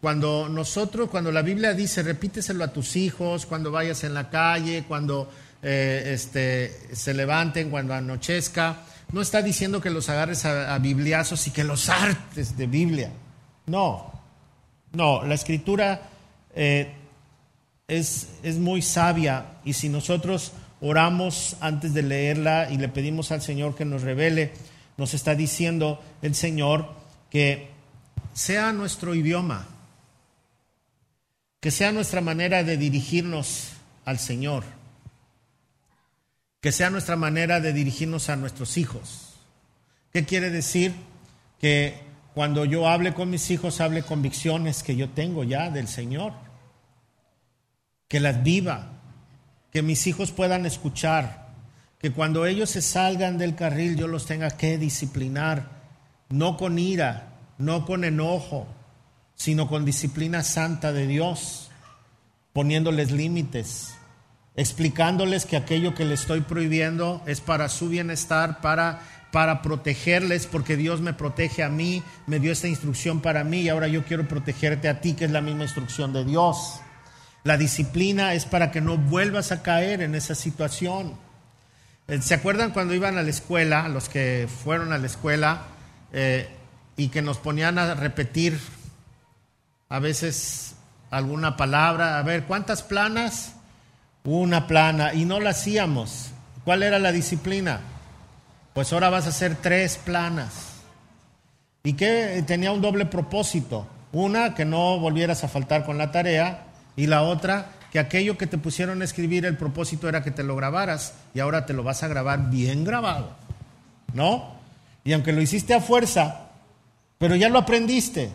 [0.01, 4.85] cuando nosotros, cuando la Biblia dice, repíteselo a tus hijos, cuando vayas en la calle,
[4.87, 5.29] cuando
[5.61, 11.51] eh, este, se levanten, cuando anochezca, no está diciendo que los agarres a, bibliazos y
[11.51, 13.11] que los artes de Biblia.
[13.67, 14.13] No,
[14.93, 16.03] no, la escritura
[16.55, 16.93] eh,
[17.89, 23.43] es, es muy sabia y si nosotros oramos antes de leerla y le pedimos al
[23.43, 24.53] Señor que nos revele,
[24.99, 26.93] nos está diciendo el Señor
[27.31, 27.71] que
[28.35, 29.67] sea nuestro idioma,
[31.61, 33.71] que sea nuestra manera de dirigirnos
[34.05, 34.65] al Señor,
[36.61, 39.35] que sea nuestra manera de dirigirnos a nuestros hijos.
[40.13, 40.95] ¿Qué quiere decir?
[41.61, 42.01] Que
[42.35, 46.33] cuando yo hable con mis hijos, hable convicciones que yo tengo ya del Señor,
[48.09, 48.93] que las viva,
[49.73, 51.48] que mis hijos puedan escuchar,
[52.01, 55.79] que cuando ellos se salgan del carril yo los tenga que disciplinar,
[56.29, 58.67] no con ira, no con enojo,
[59.35, 61.71] sino con disciplina santa de Dios,
[62.53, 63.95] poniéndoles límites,
[64.57, 69.01] explicándoles que aquello que les estoy prohibiendo es para su bienestar, para,
[69.33, 73.69] para protegerles, porque Dios me protege a mí, me dio esta instrucción para mí y
[73.69, 76.81] ahora yo quiero protegerte a ti, que es la misma instrucción de Dios.
[77.45, 81.15] La disciplina es para que no vuelvas a caer en esa situación.
[82.09, 85.65] Eh, ¿Se acuerdan cuando iban a la escuela, los que fueron a la escuela,
[86.11, 86.49] eh,
[86.97, 88.59] y que nos ponían a repetir
[89.91, 90.77] a veces
[91.11, 92.19] alguna palabra?
[92.19, 93.53] A ver, ¿cuántas planas?
[94.25, 95.13] Una plana.
[95.13, 96.31] Y no la hacíamos.
[96.65, 97.81] ¿Cuál era la disciplina?
[98.73, 100.81] Pues ahora vas a hacer tres planas.
[101.83, 103.87] Y que tenía un doble propósito.
[104.13, 108.47] Una, que no volvieras a faltar con la tarea y la otra, que aquello que
[108.47, 111.83] te pusieron a escribir, el propósito era que te lo grabaras y ahora te lo
[111.83, 113.37] vas a grabar bien grabado.
[114.13, 114.57] ¿No?
[115.05, 116.49] Y aunque lo hiciste a fuerza,
[117.19, 118.31] pero ya lo aprendiste.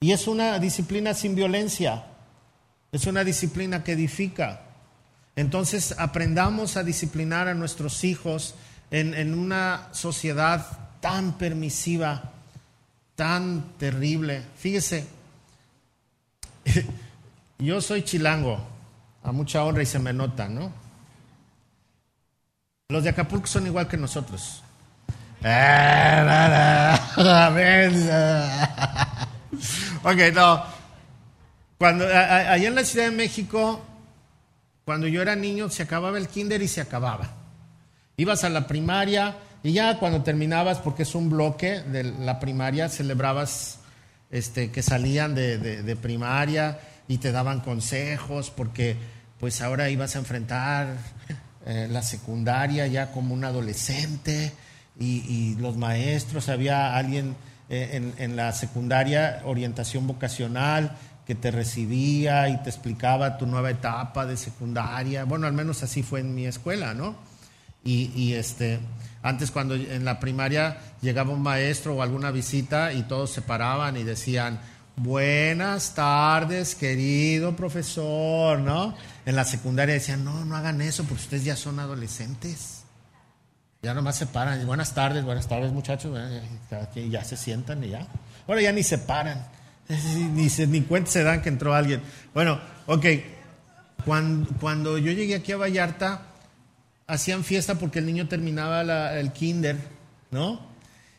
[0.00, 2.04] Y es una disciplina sin violencia.
[2.92, 4.62] Es una disciplina que edifica.
[5.36, 8.54] Entonces aprendamos a disciplinar a nuestros hijos
[8.90, 10.66] en, en una sociedad
[11.00, 12.32] tan permisiva,
[13.14, 14.42] tan terrible.
[14.56, 15.06] Fíjese,
[17.58, 18.58] yo soy chilango,
[19.22, 20.70] a mucha honra y se me nota, ¿no?
[22.88, 24.62] Los de Acapulco son igual que nosotros.
[30.04, 30.64] ok, no.
[31.78, 33.84] Cuando, allá en la Ciudad de México,
[34.84, 37.30] cuando yo era niño, se acababa el kinder y se acababa.
[38.16, 42.88] Ibas a la primaria y ya cuando terminabas, porque es un bloque de la primaria,
[42.88, 43.80] celebrabas
[44.30, 48.96] este, que salían de primaria y te daban consejos porque
[49.38, 50.96] pues ahora ibas a enfrentar
[51.66, 54.52] eh, la secundaria ya como un adolescente
[54.98, 57.36] y, los maestros, había alguien
[57.68, 63.70] eh, en, en, la secundaria, orientación vocacional, que te recibía y te explicaba tu nueva
[63.70, 65.24] etapa de secundaria.
[65.24, 67.16] Bueno, al menos así fue en mi escuela, ¿no?
[67.84, 68.78] Y, y este,
[69.22, 73.96] antes cuando en la primaria llegaba un maestro o alguna visita y todos se paraban
[73.96, 74.60] y decían,
[74.96, 78.96] Buenas tardes, querido profesor, ¿no?
[79.26, 82.84] En la secundaria decían, no, no hagan eso porque ustedes ya son adolescentes.
[83.82, 84.66] Ya nomás se paran.
[84.66, 86.18] Buenas tardes, buenas tardes muchachos.
[86.94, 88.06] Ya se sientan y ya.
[88.48, 89.46] Ahora ya ni se paran.
[90.34, 92.02] Ni, se, ni cuenta se dan que entró alguien.
[92.34, 93.06] Bueno, ok.
[94.04, 96.22] Cuando, cuando yo llegué aquí a Vallarta,
[97.06, 98.80] hacían fiesta porque el niño terminaba
[99.16, 99.76] el kinder,
[100.30, 100.75] ¿no?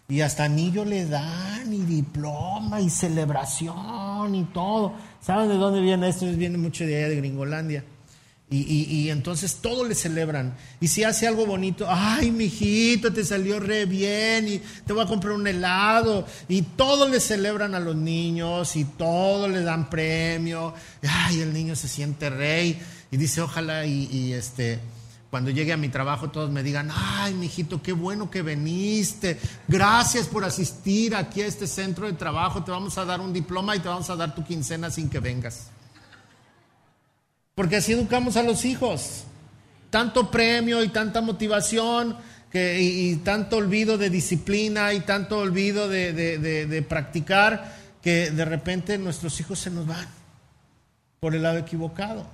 [0.10, 4.93] Y hasta anillo le dan, y diploma, y celebración, y todo.
[5.22, 6.26] ¿Saben de dónde viene esto?
[6.28, 7.84] Viene mucho de allá de Gringolandia.
[8.50, 10.56] Y, y, entonces todo le celebran.
[10.80, 15.08] Y si hace algo bonito, ay, mijito, te salió re bien, y te voy a
[15.08, 16.26] comprar un helado.
[16.48, 20.74] Y todo le celebran a los niños, y todo le dan premio.
[21.06, 22.80] Ay, el niño se siente rey.
[23.12, 24.80] Y dice, ojalá, y, y este
[25.29, 29.37] cuando llegue a mi trabajo todos me digan, ay, mijito, qué bueno que viniste.
[29.67, 32.63] Gracias por asistir aquí a este centro de trabajo.
[32.63, 35.19] Te vamos a dar un diploma y te vamos a dar tu quincena sin que
[35.19, 35.67] vengas.
[37.55, 39.25] Porque así educamos a los hijos.
[39.89, 42.15] Tanto premio y tanta motivación
[42.53, 49.39] y, tanto olvido de disciplina y tanto olvido de, de practicar que de repente nuestros
[49.41, 50.07] hijos se nos van
[51.19, 52.25] por el lado equivocado.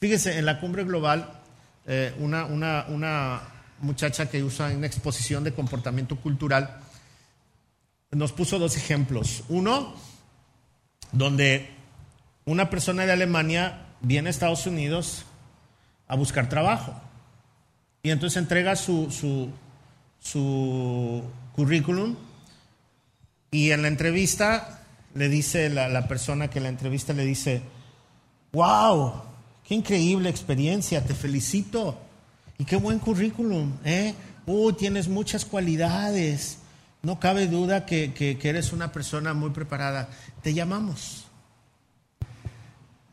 [0.00, 1.37] Fíjese, en la cumbre global
[1.90, 3.40] eh, una, una, una
[3.80, 6.80] muchacha que usa una exposición de comportamiento cultural,
[8.10, 9.44] nos puso dos ejemplos.
[9.48, 9.94] Uno,
[11.12, 11.70] donde
[12.44, 15.24] una persona de Alemania viene a Estados Unidos
[16.06, 16.94] a buscar trabajo
[18.02, 19.50] y entonces entrega su, su,
[20.20, 21.24] su
[21.54, 22.16] currículum
[23.50, 24.82] y en la entrevista
[25.14, 27.62] le dice la, la persona que la entrevista le dice,
[28.52, 29.27] wow,
[29.68, 31.98] Qué increíble experiencia, te felicito.
[32.56, 34.14] Y qué buen currículum, ¿eh?
[34.46, 36.56] Uh, tienes muchas cualidades.
[37.02, 40.08] No cabe duda que, que, eres una persona muy preparada.
[40.42, 41.26] Te llamamos.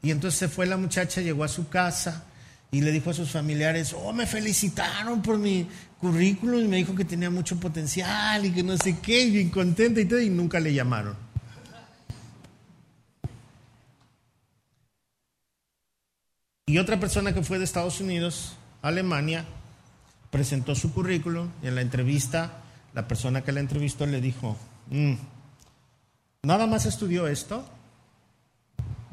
[0.01, 2.23] Y entonces se fue la muchacha, llegó a su casa
[2.71, 5.67] y le dijo a sus familiares, oh, me felicitaron por mi
[5.99, 9.49] currículum y me dijo que tenía mucho potencial y que no sé qué, y bien
[9.49, 11.24] contenta y todo, y nunca le llamaron.
[16.67, 19.45] Y otra persona que fue de Estados Unidos, Alemania,
[20.31, 22.63] presentó su currículum y en la entrevista
[22.95, 24.57] la persona que la entrevistó le dijo,
[24.89, 25.13] mm,
[26.41, 27.63] ¿nada más estudió esto?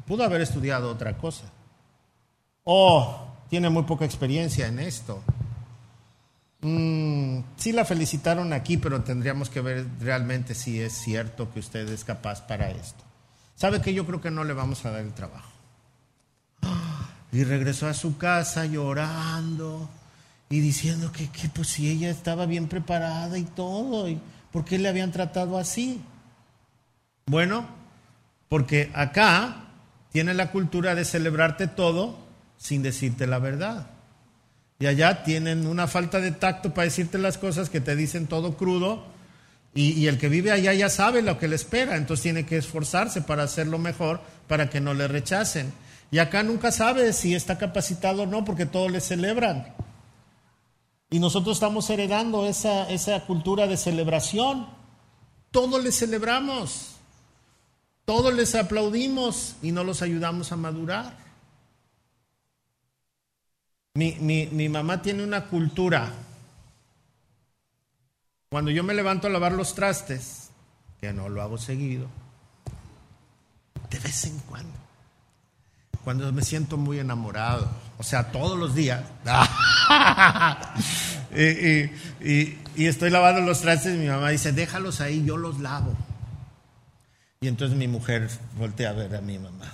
[0.07, 1.45] Pudo haber estudiado otra cosa.
[2.63, 5.21] Oh, tiene muy poca experiencia en esto.
[6.61, 11.87] Mm, sí la felicitaron aquí, pero tendríamos que ver realmente si es cierto que usted
[11.89, 13.03] es capaz para esto.
[13.55, 15.52] ¿Sabe que yo creo que no le vamos a dar el trabajo?
[17.33, 19.89] Y regresó a su casa llorando
[20.49, 24.19] y diciendo que, que pues si ella estaba bien preparada y todo, y
[24.51, 25.99] ¿por qué le habían tratado así?
[27.25, 27.67] Bueno,
[28.49, 29.65] porque acá
[30.11, 32.19] tiene la cultura de celebrarte todo
[32.57, 33.87] sin decirte la verdad.
[34.77, 38.57] Y allá tienen una falta de tacto para decirte las cosas que te dicen todo
[38.57, 39.07] crudo.
[39.73, 42.57] Y, y, el que vive allá ya sabe lo que le espera, entonces tiene que
[42.57, 45.73] esforzarse para hacerlo mejor, para que no le rechacen.
[46.13, 49.73] Y acá nunca sabe si está capacitado o no, porque todos le celebran.
[51.09, 54.67] Y nosotros estamos heredando esa, esa cultura de celebración.
[55.49, 56.97] Todos le celebramos,
[58.05, 61.17] todos les aplaudimos y no los ayudamos a madurar.
[63.95, 66.13] Mi, mi, mi mamá tiene una cultura.
[68.49, 70.51] Cuando yo me levanto a lavar los trastes,
[71.01, 72.05] que no lo hago seguido,
[73.89, 74.82] de vez en cuando
[76.03, 79.01] cuando me siento muy enamorado, o sea, todos los días.
[81.35, 81.89] y,
[82.75, 85.95] estoy lavando los trastes y mi mamá dice, déjalos ahí, yo los lavo.
[87.41, 89.73] Y entonces mi mujer voltea a ver a mi mamá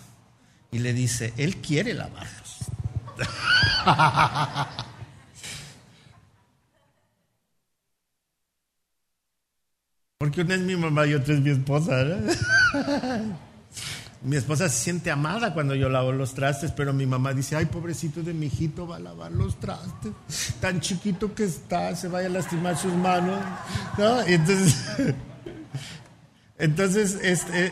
[0.72, 2.58] y le dice, él quiere lavarlos.
[10.20, 12.04] Porque una es mi mamá y otra es mi esposa.
[14.22, 17.66] Mi esposa se siente amada cuando yo lavo los trastes, pero mi mamá dice, ay,
[17.68, 20.12] pobrecito de mi hijito, va a lavar los trastes.
[20.60, 23.40] Tan chiquito que está, se vaya a lastimar sus manos.
[24.28, 24.86] Entonces,
[26.58, 27.72] entonces este,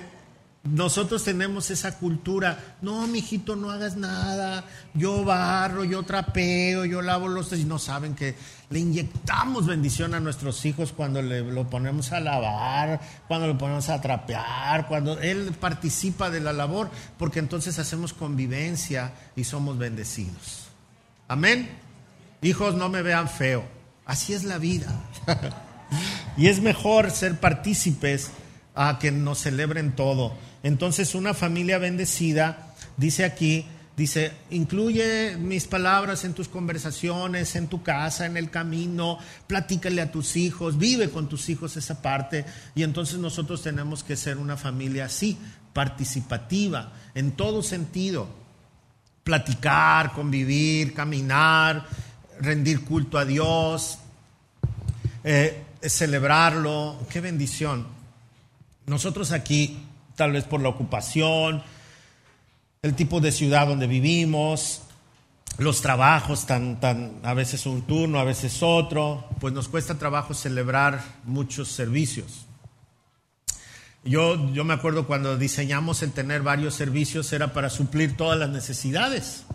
[0.72, 7.28] nosotros tenemos esa cultura, no, mijito, no hagas nada, yo barro, yo trapeo, yo lavo
[7.28, 8.36] los y no saben que
[8.70, 13.88] le inyectamos bendición a nuestros hijos cuando le, lo ponemos a lavar, cuando lo ponemos
[13.90, 20.68] a trapear, cuando él participa de la labor, porque entonces hacemos convivencia y somos bendecidos.
[21.28, 21.70] Amén.
[22.42, 23.66] Hijos, no me vean feo,
[24.06, 24.88] así es la vida.
[26.38, 28.32] y es mejor ser partícipes
[28.78, 30.34] a que nos celebren todo.
[30.68, 33.66] Entonces una familia bendecida, dice aquí,
[33.96, 40.12] dice, incluye mis palabras en tus conversaciones, en tu casa, en el camino, platícale a
[40.12, 42.44] tus hijos, vive con tus hijos esa parte.
[42.76, 45.38] Y entonces nosotros tenemos que ser una familia así,
[45.72, 48.28] participativa, en todo sentido.
[49.24, 51.86] Platicar, convivir, caminar,
[52.42, 54.00] rendir culto a Dios,
[55.24, 57.08] eh, celebrarlo.
[57.10, 57.88] Qué bendición.
[58.86, 59.87] Nosotros aquí
[60.18, 61.64] tal vez por la ocupación,
[62.82, 64.82] el tipo de ciudad donde vivimos,
[65.60, 70.34] los trabajos, tan, tan, a veces un turno, a veces otro, pues nos cuesta trabajo
[70.34, 72.48] celebrar muchos servicios.
[74.04, 78.50] Yo, yo me acuerdo cuando diseñamos el tener varios servicios era para suplir todas las
[78.50, 79.46] necesidades,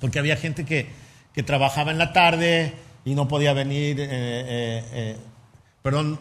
[0.00, 0.88] porque había gente que,
[1.34, 2.74] que trabajaba en la tarde
[3.04, 5.16] y no podía venir eh, eh, eh
[5.82, 6.18] perdón,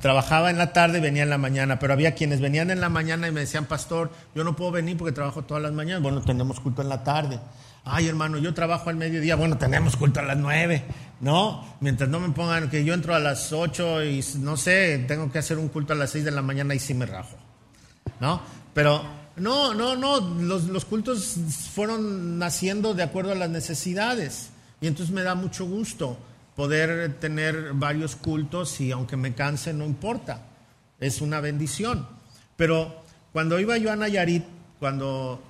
[0.00, 2.88] trabajaba en la tarde y venía en la mañana, pero había quienes venían en la
[2.88, 6.02] mañana y me decían, pastor, yo no puedo venir porque trabajo todas las mañanas.
[6.02, 7.38] Bueno, tenemos culto en la tarde.
[7.84, 9.36] Ay, hermano, yo trabajo al mediodía.
[9.36, 10.84] Bueno, tenemos culto a las nueve,
[11.20, 11.76] ¿no?
[11.80, 15.38] Mientras no me pongan que yo entro a las ocho y no sé, tengo que
[15.38, 17.36] hacer un culto a las seis de la mañana y sí me rajo,
[18.20, 18.40] ¿no?
[18.72, 19.04] Pero
[19.36, 21.36] no, no, no, los, los cultos
[21.74, 24.48] fueron naciendo de acuerdo a las necesidades
[24.80, 26.16] y entonces me da mucho gusto
[26.56, 30.42] poder tener varios cultos y aunque me canse no importa,
[31.00, 32.06] es una bendición.
[32.56, 33.02] Pero
[33.32, 34.44] cuando iba yo a Nayarit,
[34.78, 35.42] cuando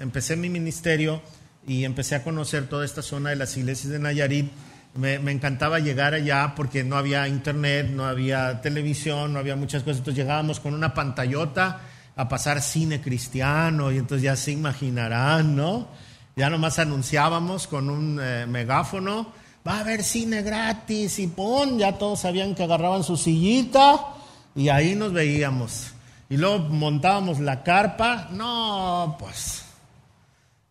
[0.00, 1.20] empecé mi ministerio
[1.66, 4.50] y empecé a conocer toda esta zona de las iglesias de Nayarit,
[4.94, 9.98] me, encantaba llegar allá porque no había internet, no había televisión, no había muchas cosas.
[9.98, 11.80] Entonces llegábamos con una pantallota
[12.14, 15.88] a pasar cine cristiano y entonces ya se imaginarán, ¿no?
[16.36, 19.32] Ya nomás anunciábamos con un eh, megáfono
[19.66, 24.14] va a haber cine gratis y pon, ya todos sabían que agarraban su sillita
[24.54, 25.92] y ahí nos veíamos.
[26.28, 29.64] Y luego montábamos la carpa, no, pues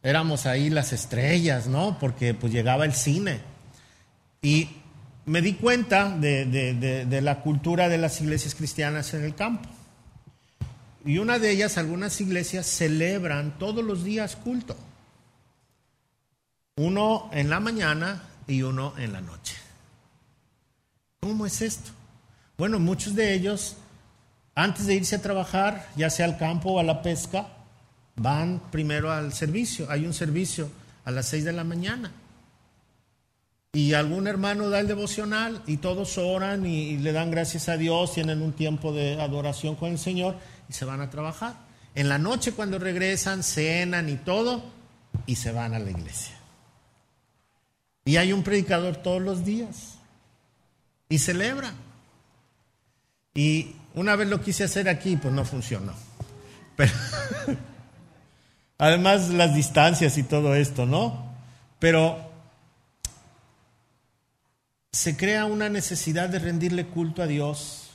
[0.04, 1.98] éramos ahí las estrellas, ¿no?
[2.00, 3.40] Porque pues llegaba el cine.
[4.42, 4.70] Y
[5.26, 9.70] me di cuenta de, de, la cultura de las iglesias cristianas en el campo.
[11.06, 14.76] Y una de ellas, algunas iglesias celebran todos los días culto.
[16.78, 19.56] Uno en la mañana y uno en la noche.
[21.22, 21.92] ¿Cómo es esto?
[22.58, 23.78] Bueno, muchos de ellos,
[24.56, 27.48] antes de irse a trabajar, ya sea al campo o a la pesca,
[28.16, 29.90] van primero al servicio.
[29.90, 30.70] Hay un servicio
[31.06, 32.12] a las seis de la mañana.
[33.74, 38.14] Y algún hermano da el devocional y todos oran y, le dan gracias a Dios,
[38.14, 40.36] tienen un tiempo de adoración con el Señor
[40.70, 41.56] y se van a trabajar.
[41.96, 44.62] En la noche cuando regresan, cenan y todo
[45.26, 46.41] y se van a la iglesia.
[48.06, 49.98] Y hay un predicador todos los días
[51.10, 51.74] y celebra.
[53.34, 55.94] Y una vez lo quise hacer aquí, pues no funcionó.
[56.76, 56.92] Pero
[58.78, 61.32] además las distancias y todo esto, ¿no?
[61.80, 62.32] Pero
[64.92, 67.92] se crea una necesidad de rendirle culto a Dios.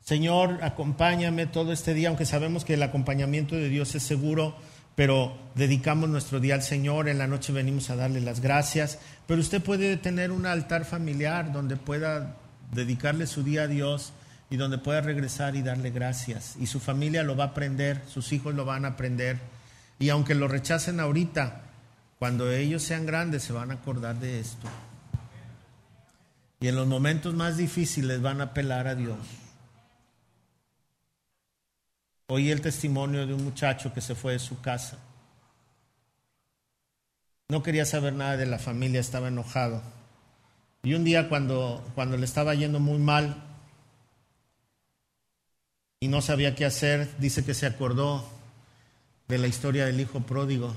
[0.00, 4.56] Señor, acompáñame todo este día, aunque sabemos que el acompañamiento de Dios es seguro,
[4.94, 9.40] pero dedicamos nuestro día al Señor, en la noche venimos a darle las gracias, pero
[9.40, 12.36] usted puede tener un altar familiar donde pueda
[12.72, 14.12] dedicarle su día a Dios
[14.50, 16.56] y donde pueda regresar y darle gracias.
[16.60, 19.38] Y su familia lo va a aprender, sus hijos lo van a aprender.
[19.98, 21.62] Y aunque lo rechacen ahorita,
[22.18, 24.68] cuando ellos sean grandes se van a acordar de esto.
[26.60, 29.18] Y en los momentos más difíciles van a apelar a Dios.
[32.28, 34.98] Oí el testimonio de un muchacho que se fue de su casa.
[37.48, 39.82] No quería saber nada de la familia, estaba enojado.
[40.82, 43.42] Y un día cuando, cuando le estaba yendo muy mal
[46.00, 48.28] y no sabía qué hacer, dice que se acordó
[49.28, 50.74] de la historia del hijo pródigo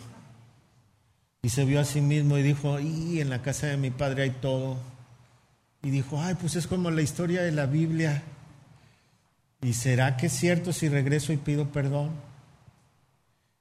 [1.42, 4.24] y se vio a sí mismo y dijo, y en la casa de mi padre
[4.24, 4.78] hay todo
[5.82, 8.24] y dijo, ay, pues es como la historia de la Biblia.
[9.62, 12.12] ¿Y será que es cierto si regreso y pido perdón?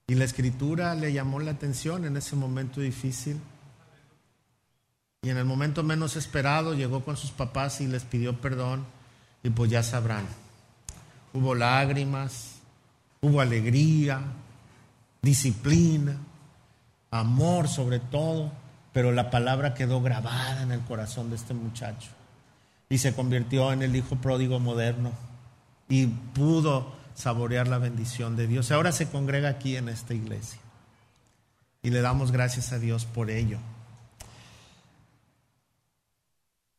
[0.06, 3.40] Y la escritura le llamó la atención en ese momento difícil.
[5.22, 8.84] Y en el momento menos esperado llegó con sus papás y les pidió perdón.
[9.42, 10.26] Y pues ya sabrán.
[11.32, 12.56] Hubo lágrimas,
[13.20, 14.20] hubo alegría,
[15.22, 16.16] disciplina,
[17.10, 18.52] amor sobre todo
[18.96, 22.08] pero la palabra quedó grabada en el corazón de este muchacho
[22.88, 25.12] y se convirtió en el hijo pródigo moderno
[25.88, 28.70] y pudo saborear la bendición de Dios.
[28.70, 30.60] Ahora se congrega aquí en esta iglesia
[31.82, 33.58] y le damos gracias a Dios por ello.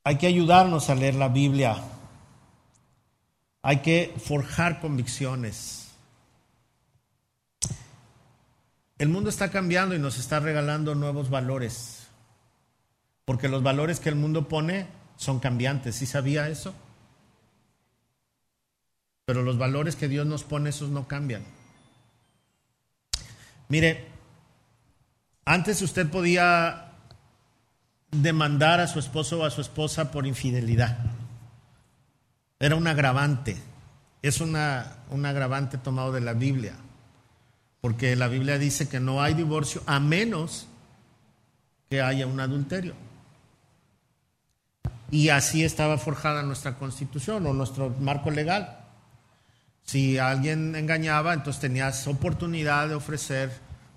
[0.04, 1.84] Hay que ayudarnos a leer la Biblia.
[3.62, 5.88] Hay que forjar convicciones.
[8.98, 12.08] El mundo está cambiando y nos está regalando nuevos valores.
[13.26, 14.88] Porque los valores que el mundo pone
[15.18, 15.96] son cambiantes.
[15.96, 16.74] ¿Sí sabía eso?
[19.28, 21.44] Pero los valores que Dios nos pone, esos no cambian.
[23.68, 24.08] Mire,
[25.44, 26.94] antes usted podía
[28.10, 30.98] demandar a su esposo o a su esposa por infidelidad.
[32.58, 33.58] Era un agravante.
[34.22, 36.76] Es una, un agravante tomado de la Biblia.
[37.82, 40.68] Porque la Biblia dice que no hay divorcio a menos
[41.90, 42.96] que haya un adulterio.
[45.12, 48.87] Y así estaba forjada nuestra constitución o nuestro marco legal.
[49.88, 53.52] Si alguien engañaba, entonces tenías oportunidad de ofrecer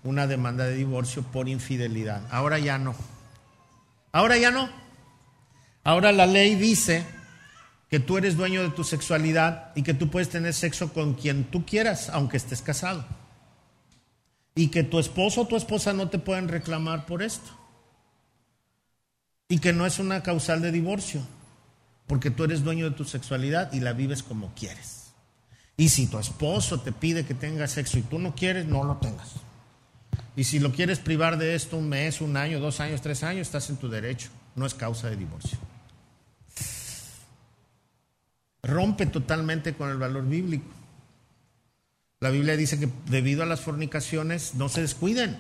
[0.05, 2.23] una demanda de divorcio por infidelidad.
[2.31, 2.95] Ahora ya no.
[4.13, 4.71] Ahora ya no.
[5.83, 7.05] Ahora la ley dice
[7.91, 11.43] que tú eres dueño de tu sexualidad y que tú puedes tener sexo con quien
[11.45, 13.05] tú quieras, aunque estés casado.
[14.55, 17.51] Y que tu esposo o tu esposa no te pueden reclamar por esto
[19.49, 21.21] y que no es una causal de divorcio,
[22.07, 25.00] porque tú eres dueño de tu sexualidad y la vives como quieres.
[25.81, 28.99] Y si tu esposo te pide que tengas sexo y tú no quieres, no lo
[28.99, 29.31] tengas.
[30.37, 33.47] Y si lo quieres privar de esto un mes, un año, dos años, tres años,
[33.47, 34.29] estás en tu derecho.
[34.57, 35.57] No es causa de divorcio.
[38.63, 40.67] Rompe totalmente con el valor bíblico.
[42.21, 45.39] La Biblia dice que debido a las fornicaciones no se descuiden,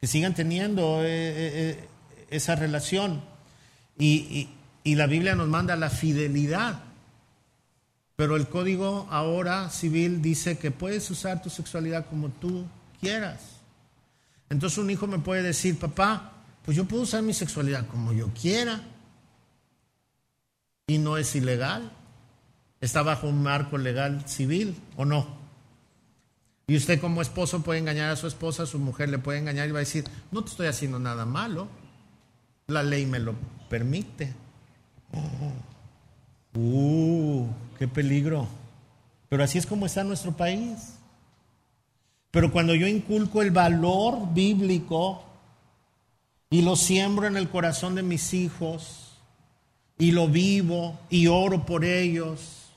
[0.00, 1.88] que sigan teniendo eh, eh, eh,
[2.30, 3.22] esa relación.
[3.96, 4.48] Y,
[4.84, 6.82] la Biblia nos manda la fidelidad.
[8.20, 12.66] Pero el código ahora civil dice que puedes usar tu sexualidad como tú
[13.00, 13.40] quieras.
[14.50, 18.28] Entonces un hijo me puede decir, papá, pues yo puedo usar mi sexualidad como yo
[18.38, 18.82] quiera.
[20.86, 21.92] Y no es ilegal.
[22.82, 25.26] Está bajo un marco legal civil o no.
[26.66, 29.72] Y usted como esposo puede engañar a su esposa, su mujer le puede engañar y
[29.72, 31.68] va a decir, no te estoy haciendo nada malo,
[32.66, 33.34] la ley me lo
[33.70, 34.34] permite.
[36.54, 37.46] Uh,
[37.78, 38.48] qué peligro.
[39.28, 40.94] Pero así es como está nuestro país.
[42.30, 45.24] Pero cuando yo inculco el valor bíblico
[46.50, 49.12] y lo siembro en el corazón de mis hijos
[49.98, 52.70] y lo vivo y oro por ellos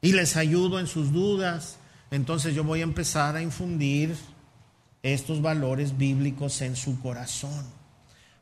[0.00, 1.78] y les ayudo en sus dudas,
[2.10, 4.14] entonces yo voy a empezar a infundir
[5.02, 7.66] estos valores bíblicos en su corazón.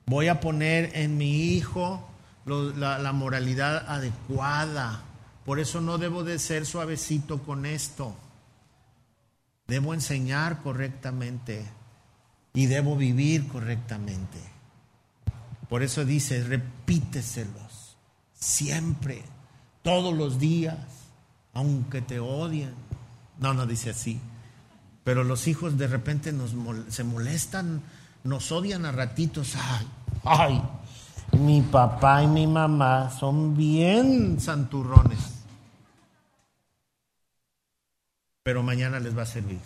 [0.05, 2.07] Voy a poner en mi hijo
[2.47, 5.03] la, moralidad adecuada.
[5.45, 8.17] Por eso no debo de ser suavecito con esto.
[9.67, 11.67] Debo enseñar correctamente
[12.55, 14.39] y debo vivir correctamente.
[15.69, 17.97] Por eso dice, repíteselos
[18.39, 19.25] siempre,
[19.83, 20.79] todos los días,
[21.53, 22.75] aunque te odien.
[23.39, 24.21] No, no dice así.
[25.05, 26.55] Pero los hijos de repente nos,
[26.89, 27.83] se molestan,
[28.25, 29.55] nos odian a ratitos.
[29.57, 29.87] Ay,
[30.25, 30.63] ay,
[31.33, 35.19] mi papá y mi mamá son bien santurrones.
[38.43, 39.61] Pero mañana les va a servir.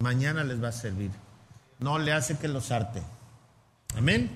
[0.00, 1.10] Mañana les va a servir.
[1.78, 3.02] No le hace que los arte.
[3.96, 4.30] Amén.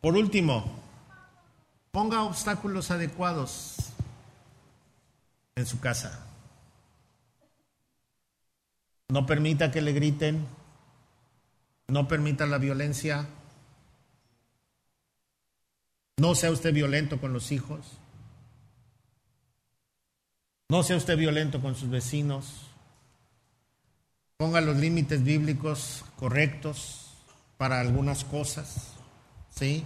[0.00, 0.64] Por último,
[1.90, 3.76] ponga obstáculos adecuados
[5.54, 6.26] en su casa.
[9.08, 10.46] No permita que le griten,
[11.88, 13.26] no permita la violencia.
[16.16, 17.80] No sea usted violento con los hijos.
[20.68, 22.66] No sea usted violento con sus vecinos.
[24.36, 27.12] Ponga los límites bíblicos correctos
[27.58, 28.94] para algunas cosas.
[29.50, 29.84] ¿Sí?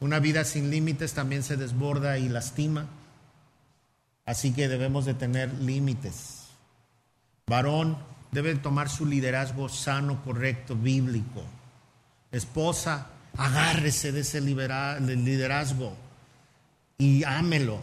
[0.00, 2.86] Una vida sin límites también se desborda y lastima.
[4.26, 6.48] Así que debemos de tener límites.
[7.46, 7.96] Varón,
[8.36, 11.42] debe tomar su liderazgo sano, correcto, bíblico.
[12.30, 15.96] Esposa, agárrese de ese liderazgo
[16.98, 17.80] y ámelo.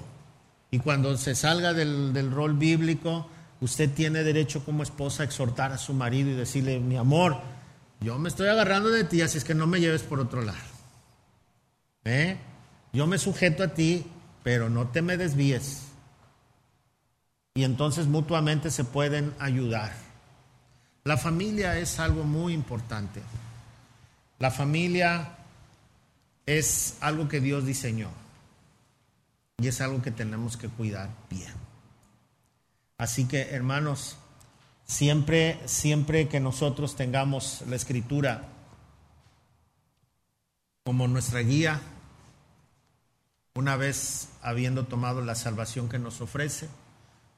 [0.70, 3.28] Y cuando se salga del, del rol bíblico,
[3.62, 7.42] usted tiene derecho como esposa a exhortar a su marido y decirle, mi amor,
[8.00, 10.60] yo me estoy agarrando de ti, así es que no me lleves por otro lado.
[12.06, 12.38] ¿Eh?
[12.92, 14.06] Yo me sujeto a ti,
[14.44, 15.88] pero no te me desvíes.
[17.56, 20.13] Y entonces mutuamente se pueden ayudar.
[21.04, 23.22] La familia es algo muy importante.
[24.40, 25.38] La familia
[26.46, 28.10] es algo que Dios diseñó
[29.58, 31.54] y es algo que tenemos que cuidar bien.
[32.98, 34.18] Así que, hermanos,
[34.86, 38.50] siempre, siempre que nosotros tengamos la escritura
[40.84, 41.82] como nuestra guía,
[43.56, 46.70] una vez habiendo tomado la salvación que nos ofrece,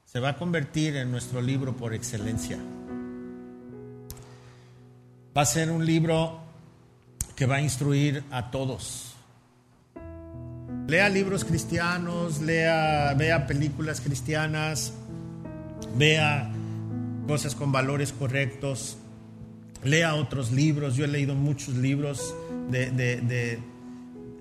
[0.05, 2.59] se va a convertir en nuestro libro por excelencia.
[5.37, 6.39] Va a ser un libro
[7.35, 9.15] que va a instruir a todos.
[10.87, 14.93] Lea libros cristianos, lea, vea películas cristianas,
[15.97, 16.49] vea
[17.27, 18.97] cosas con valores correctos,
[19.83, 20.95] lea otros libros.
[20.95, 22.33] Yo he leído muchos libros
[22.69, 23.59] de, de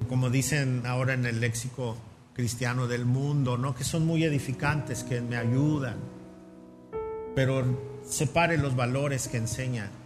[0.08, 1.96] como dicen ahora en el léxico
[2.34, 3.74] cristiano del mundo, ¿no?
[3.74, 5.96] que son muy edificantes, que me ayudan.
[7.34, 10.03] Pero separe los valores que enseñan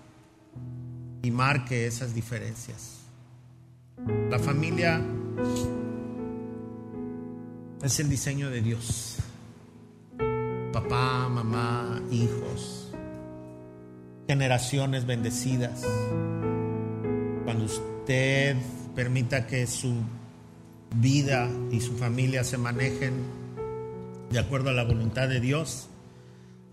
[1.23, 2.99] y marque esas diferencias.
[4.31, 5.01] La familia
[7.83, 9.16] es el diseño de Dios.
[10.73, 12.93] Papá, mamá, hijos,
[14.27, 15.83] generaciones bendecidas.
[17.45, 18.57] Cuando usted
[18.95, 19.95] permita que su
[20.97, 23.14] vida y su familia se manejen
[24.31, 25.89] de acuerdo a la voluntad de Dios,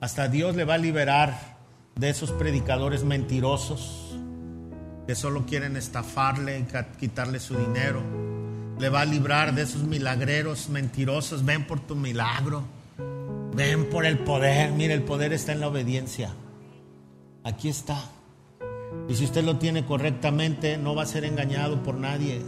[0.01, 1.57] hasta Dios le va a liberar
[1.95, 4.17] de esos predicadores mentirosos
[5.05, 6.65] que solo quieren estafarle
[6.99, 8.01] quitarle su dinero.
[8.79, 11.45] Le va a librar de esos milagreros mentirosos.
[11.45, 12.63] Ven por tu milagro.
[13.53, 14.71] Ven por el poder.
[14.71, 16.33] Mire, el poder está en la obediencia.
[17.43, 18.11] Aquí está.
[19.07, 22.41] Y si usted lo tiene correctamente, no va a ser engañado por nadie.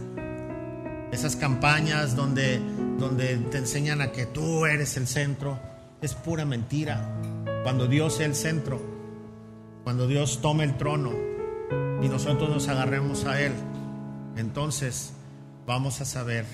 [1.12, 2.60] Esas campañas donde,
[2.98, 5.58] donde te enseñan a que tú eres el centro,
[6.02, 7.20] es pura mentira.
[7.62, 8.80] Cuando Dios es el centro,
[9.84, 11.12] cuando Dios tome el trono,
[12.02, 13.52] y nosotros nos agarremos a Él,
[14.36, 15.12] entonces
[15.66, 16.44] vamos a saber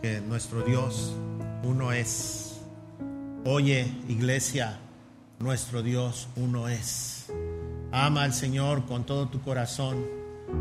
[0.00, 1.14] que nuestro Dios
[1.62, 2.60] uno es.
[3.44, 4.78] Oye, iglesia,
[5.38, 7.26] nuestro Dios uno es.
[7.92, 10.04] Ama al Señor con todo tu corazón,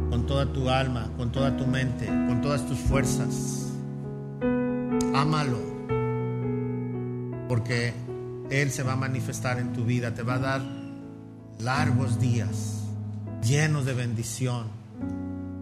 [0.09, 3.71] con toda tu alma, con toda tu mente, con todas tus fuerzas.
[5.13, 5.59] Ámalo,
[7.47, 7.93] porque
[8.49, 10.61] Él se va a manifestar en tu vida, te va a dar
[11.59, 12.78] largos días
[13.43, 14.67] llenos de bendición.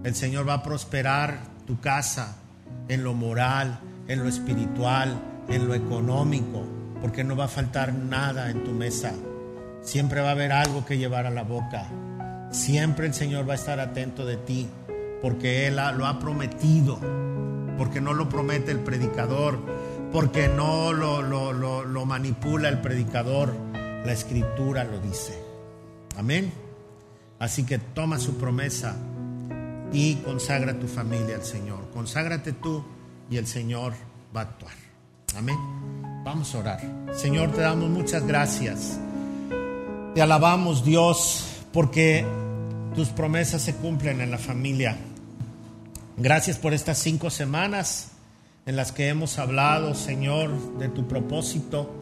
[0.04, 2.38] El Señor va a prosperar tu casa
[2.88, 5.20] en lo moral, en lo espiritual,
[5.50, 6.66] en lo económico,
[7.02, 9.14] porque no va a faltar nada en tu mesa.
[9.82, 11.88] Siempre va a haber algo que llevar a la boca.
[12.52, 14.68] Siempre el Señor va a estar atento de ti,
[15.22, 17.00] porque Él lo ha prometido,
[17.78, 19.60] porque no lo promete el predicador,
[20.12, 23.54] porque no lo, lo manipula el predicador.
[24.06, 25.38] La escritura lo dice.
[26.18, 26.67] Amén.
[27.40, 28.96] Así que toma su promesa
[29.92, 31.90] y consagra tu familia al Señor.
[31.94, 32.84] Conságrate tú
[33.30, 33.94] y el Señor
[34.36, 34.74] va a actuar.
[35.38, 35.58] Amén.
[36.24, 36.82] Vamos a orar.
[37.14, 39.00] Señor, te damos muchas gracias.
[40.14, 42.26] Te alabamos, Dios, porque
[42.96, 44.98] tus promesas se cumplen en la familia.
[46.18, 48.10] Gracias por estas cinco semanas
[48.66, 51.94] en las que hemos hablado, Señor, de tu propósito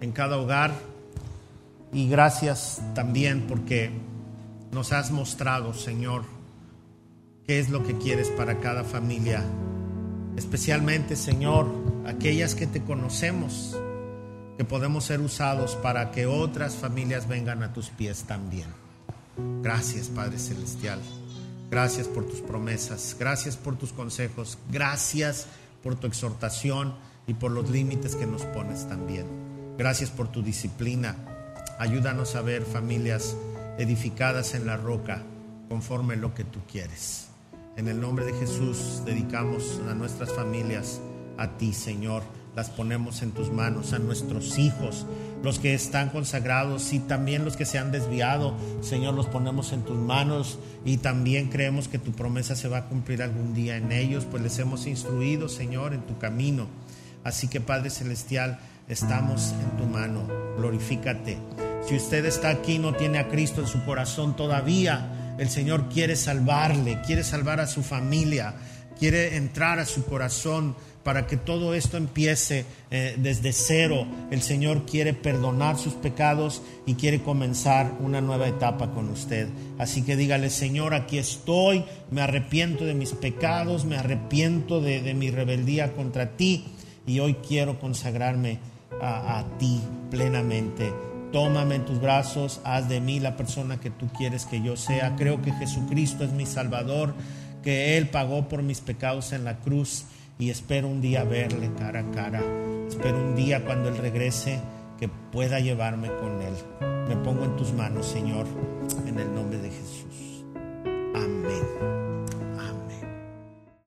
[0.00, 0.72] en cada hogar.
[1.92, 3.90] Y gracias también porque
[4.74, 6.24] nos has mostrado, Señor,
[7.46, 9.42] qué es lo que quieres para cada familia.
[10.36, 11.68] Especialmente, Señor,
[12.06, 13.78] aquellas que te conocemos,
[14.58, 18.66] que podemos ser usados para que otras familias vengan a tus pies también.
[19.62, 21.00] Gracias, Padre Celestial.
[21.70, 23.16] Gracias por tus promesas.
[23.18, 24.58] Gracias por tus consejos.
[24.70, 25.46] Gracias
[25.84, 26.94] por tu exhortación
[27.28, 29.26] y por los límites que nos pones también.
[29.78, 31.16] Gracias por tu disciplina.
[31.78, 33.36] Ayúdanos a ver familias
[33.78, 35.22] edificadas en la roca
[35.68, 37.28] conforme lo que tú quieres.
[37.76, 41.00] En el nombre de Jesús dedicamos a nuestras familias
[41.36, 42.22] a ti, Señor.
[42.54, 45.06] Las ponemos en tus manos, a nuestros hijos,
[45.42, 48.54] los que están consagrados y también los que se han desviado.
[48.80, 52.88] Señor, los ponemos en tus manos y también creemos que tu promesa se va a
[52.88, 56.68] cumplir algún día en ellos, pues les hemos instruido, Señor, en tu camino.
[57.24, 60.28] Así que, Padre Celestial, estamos en tu mano.
[60.56, 61.63] Glorifícate.
[61.86, 65.90] Si usted está aquí y no tiene a Cristo en su corazón todavía, el Señor
[65.90, 68.54] quiere salvarle, quiere salvar a su familia,
[68.98, 74.06] quiere entrar a su corazón para que todo esto empiece eh, desde cero.
[74.30, 79.48] El Señor quiere perdonar sus pecados y quiere comenzar una nueva etapa con usted.
[79.78, 85.30] Así que dígale, Señor, aquí estoy, me arrepiento de mis pecados, me arrepiento de, mi
[85.30, 86.64] rebeldía contra ti
[87.06, 88.58] y hoy quiero consagrarme
[89.02, 94.46] a ti plenamente tómame en tus brazos, haz de mí la persona que tú quieres
[94.46, 95.16] que yo sea.
[95.16, 97.12] Creo que Jesucristo es mi Salvador,
[97.60, 100.04] que Él pagó por mis pecados en la cruz
[100.38, 102.40] y espero un día verle cara a cara.
[102.88, 104.60] Espero un día cuando Él regrese
[105.00, 106.54] que pueda llevarme con Él.
[107.08, 108.46] Me pongo en tus manos, Señor,
[109.04, 110.44] en el nombre de Jesús.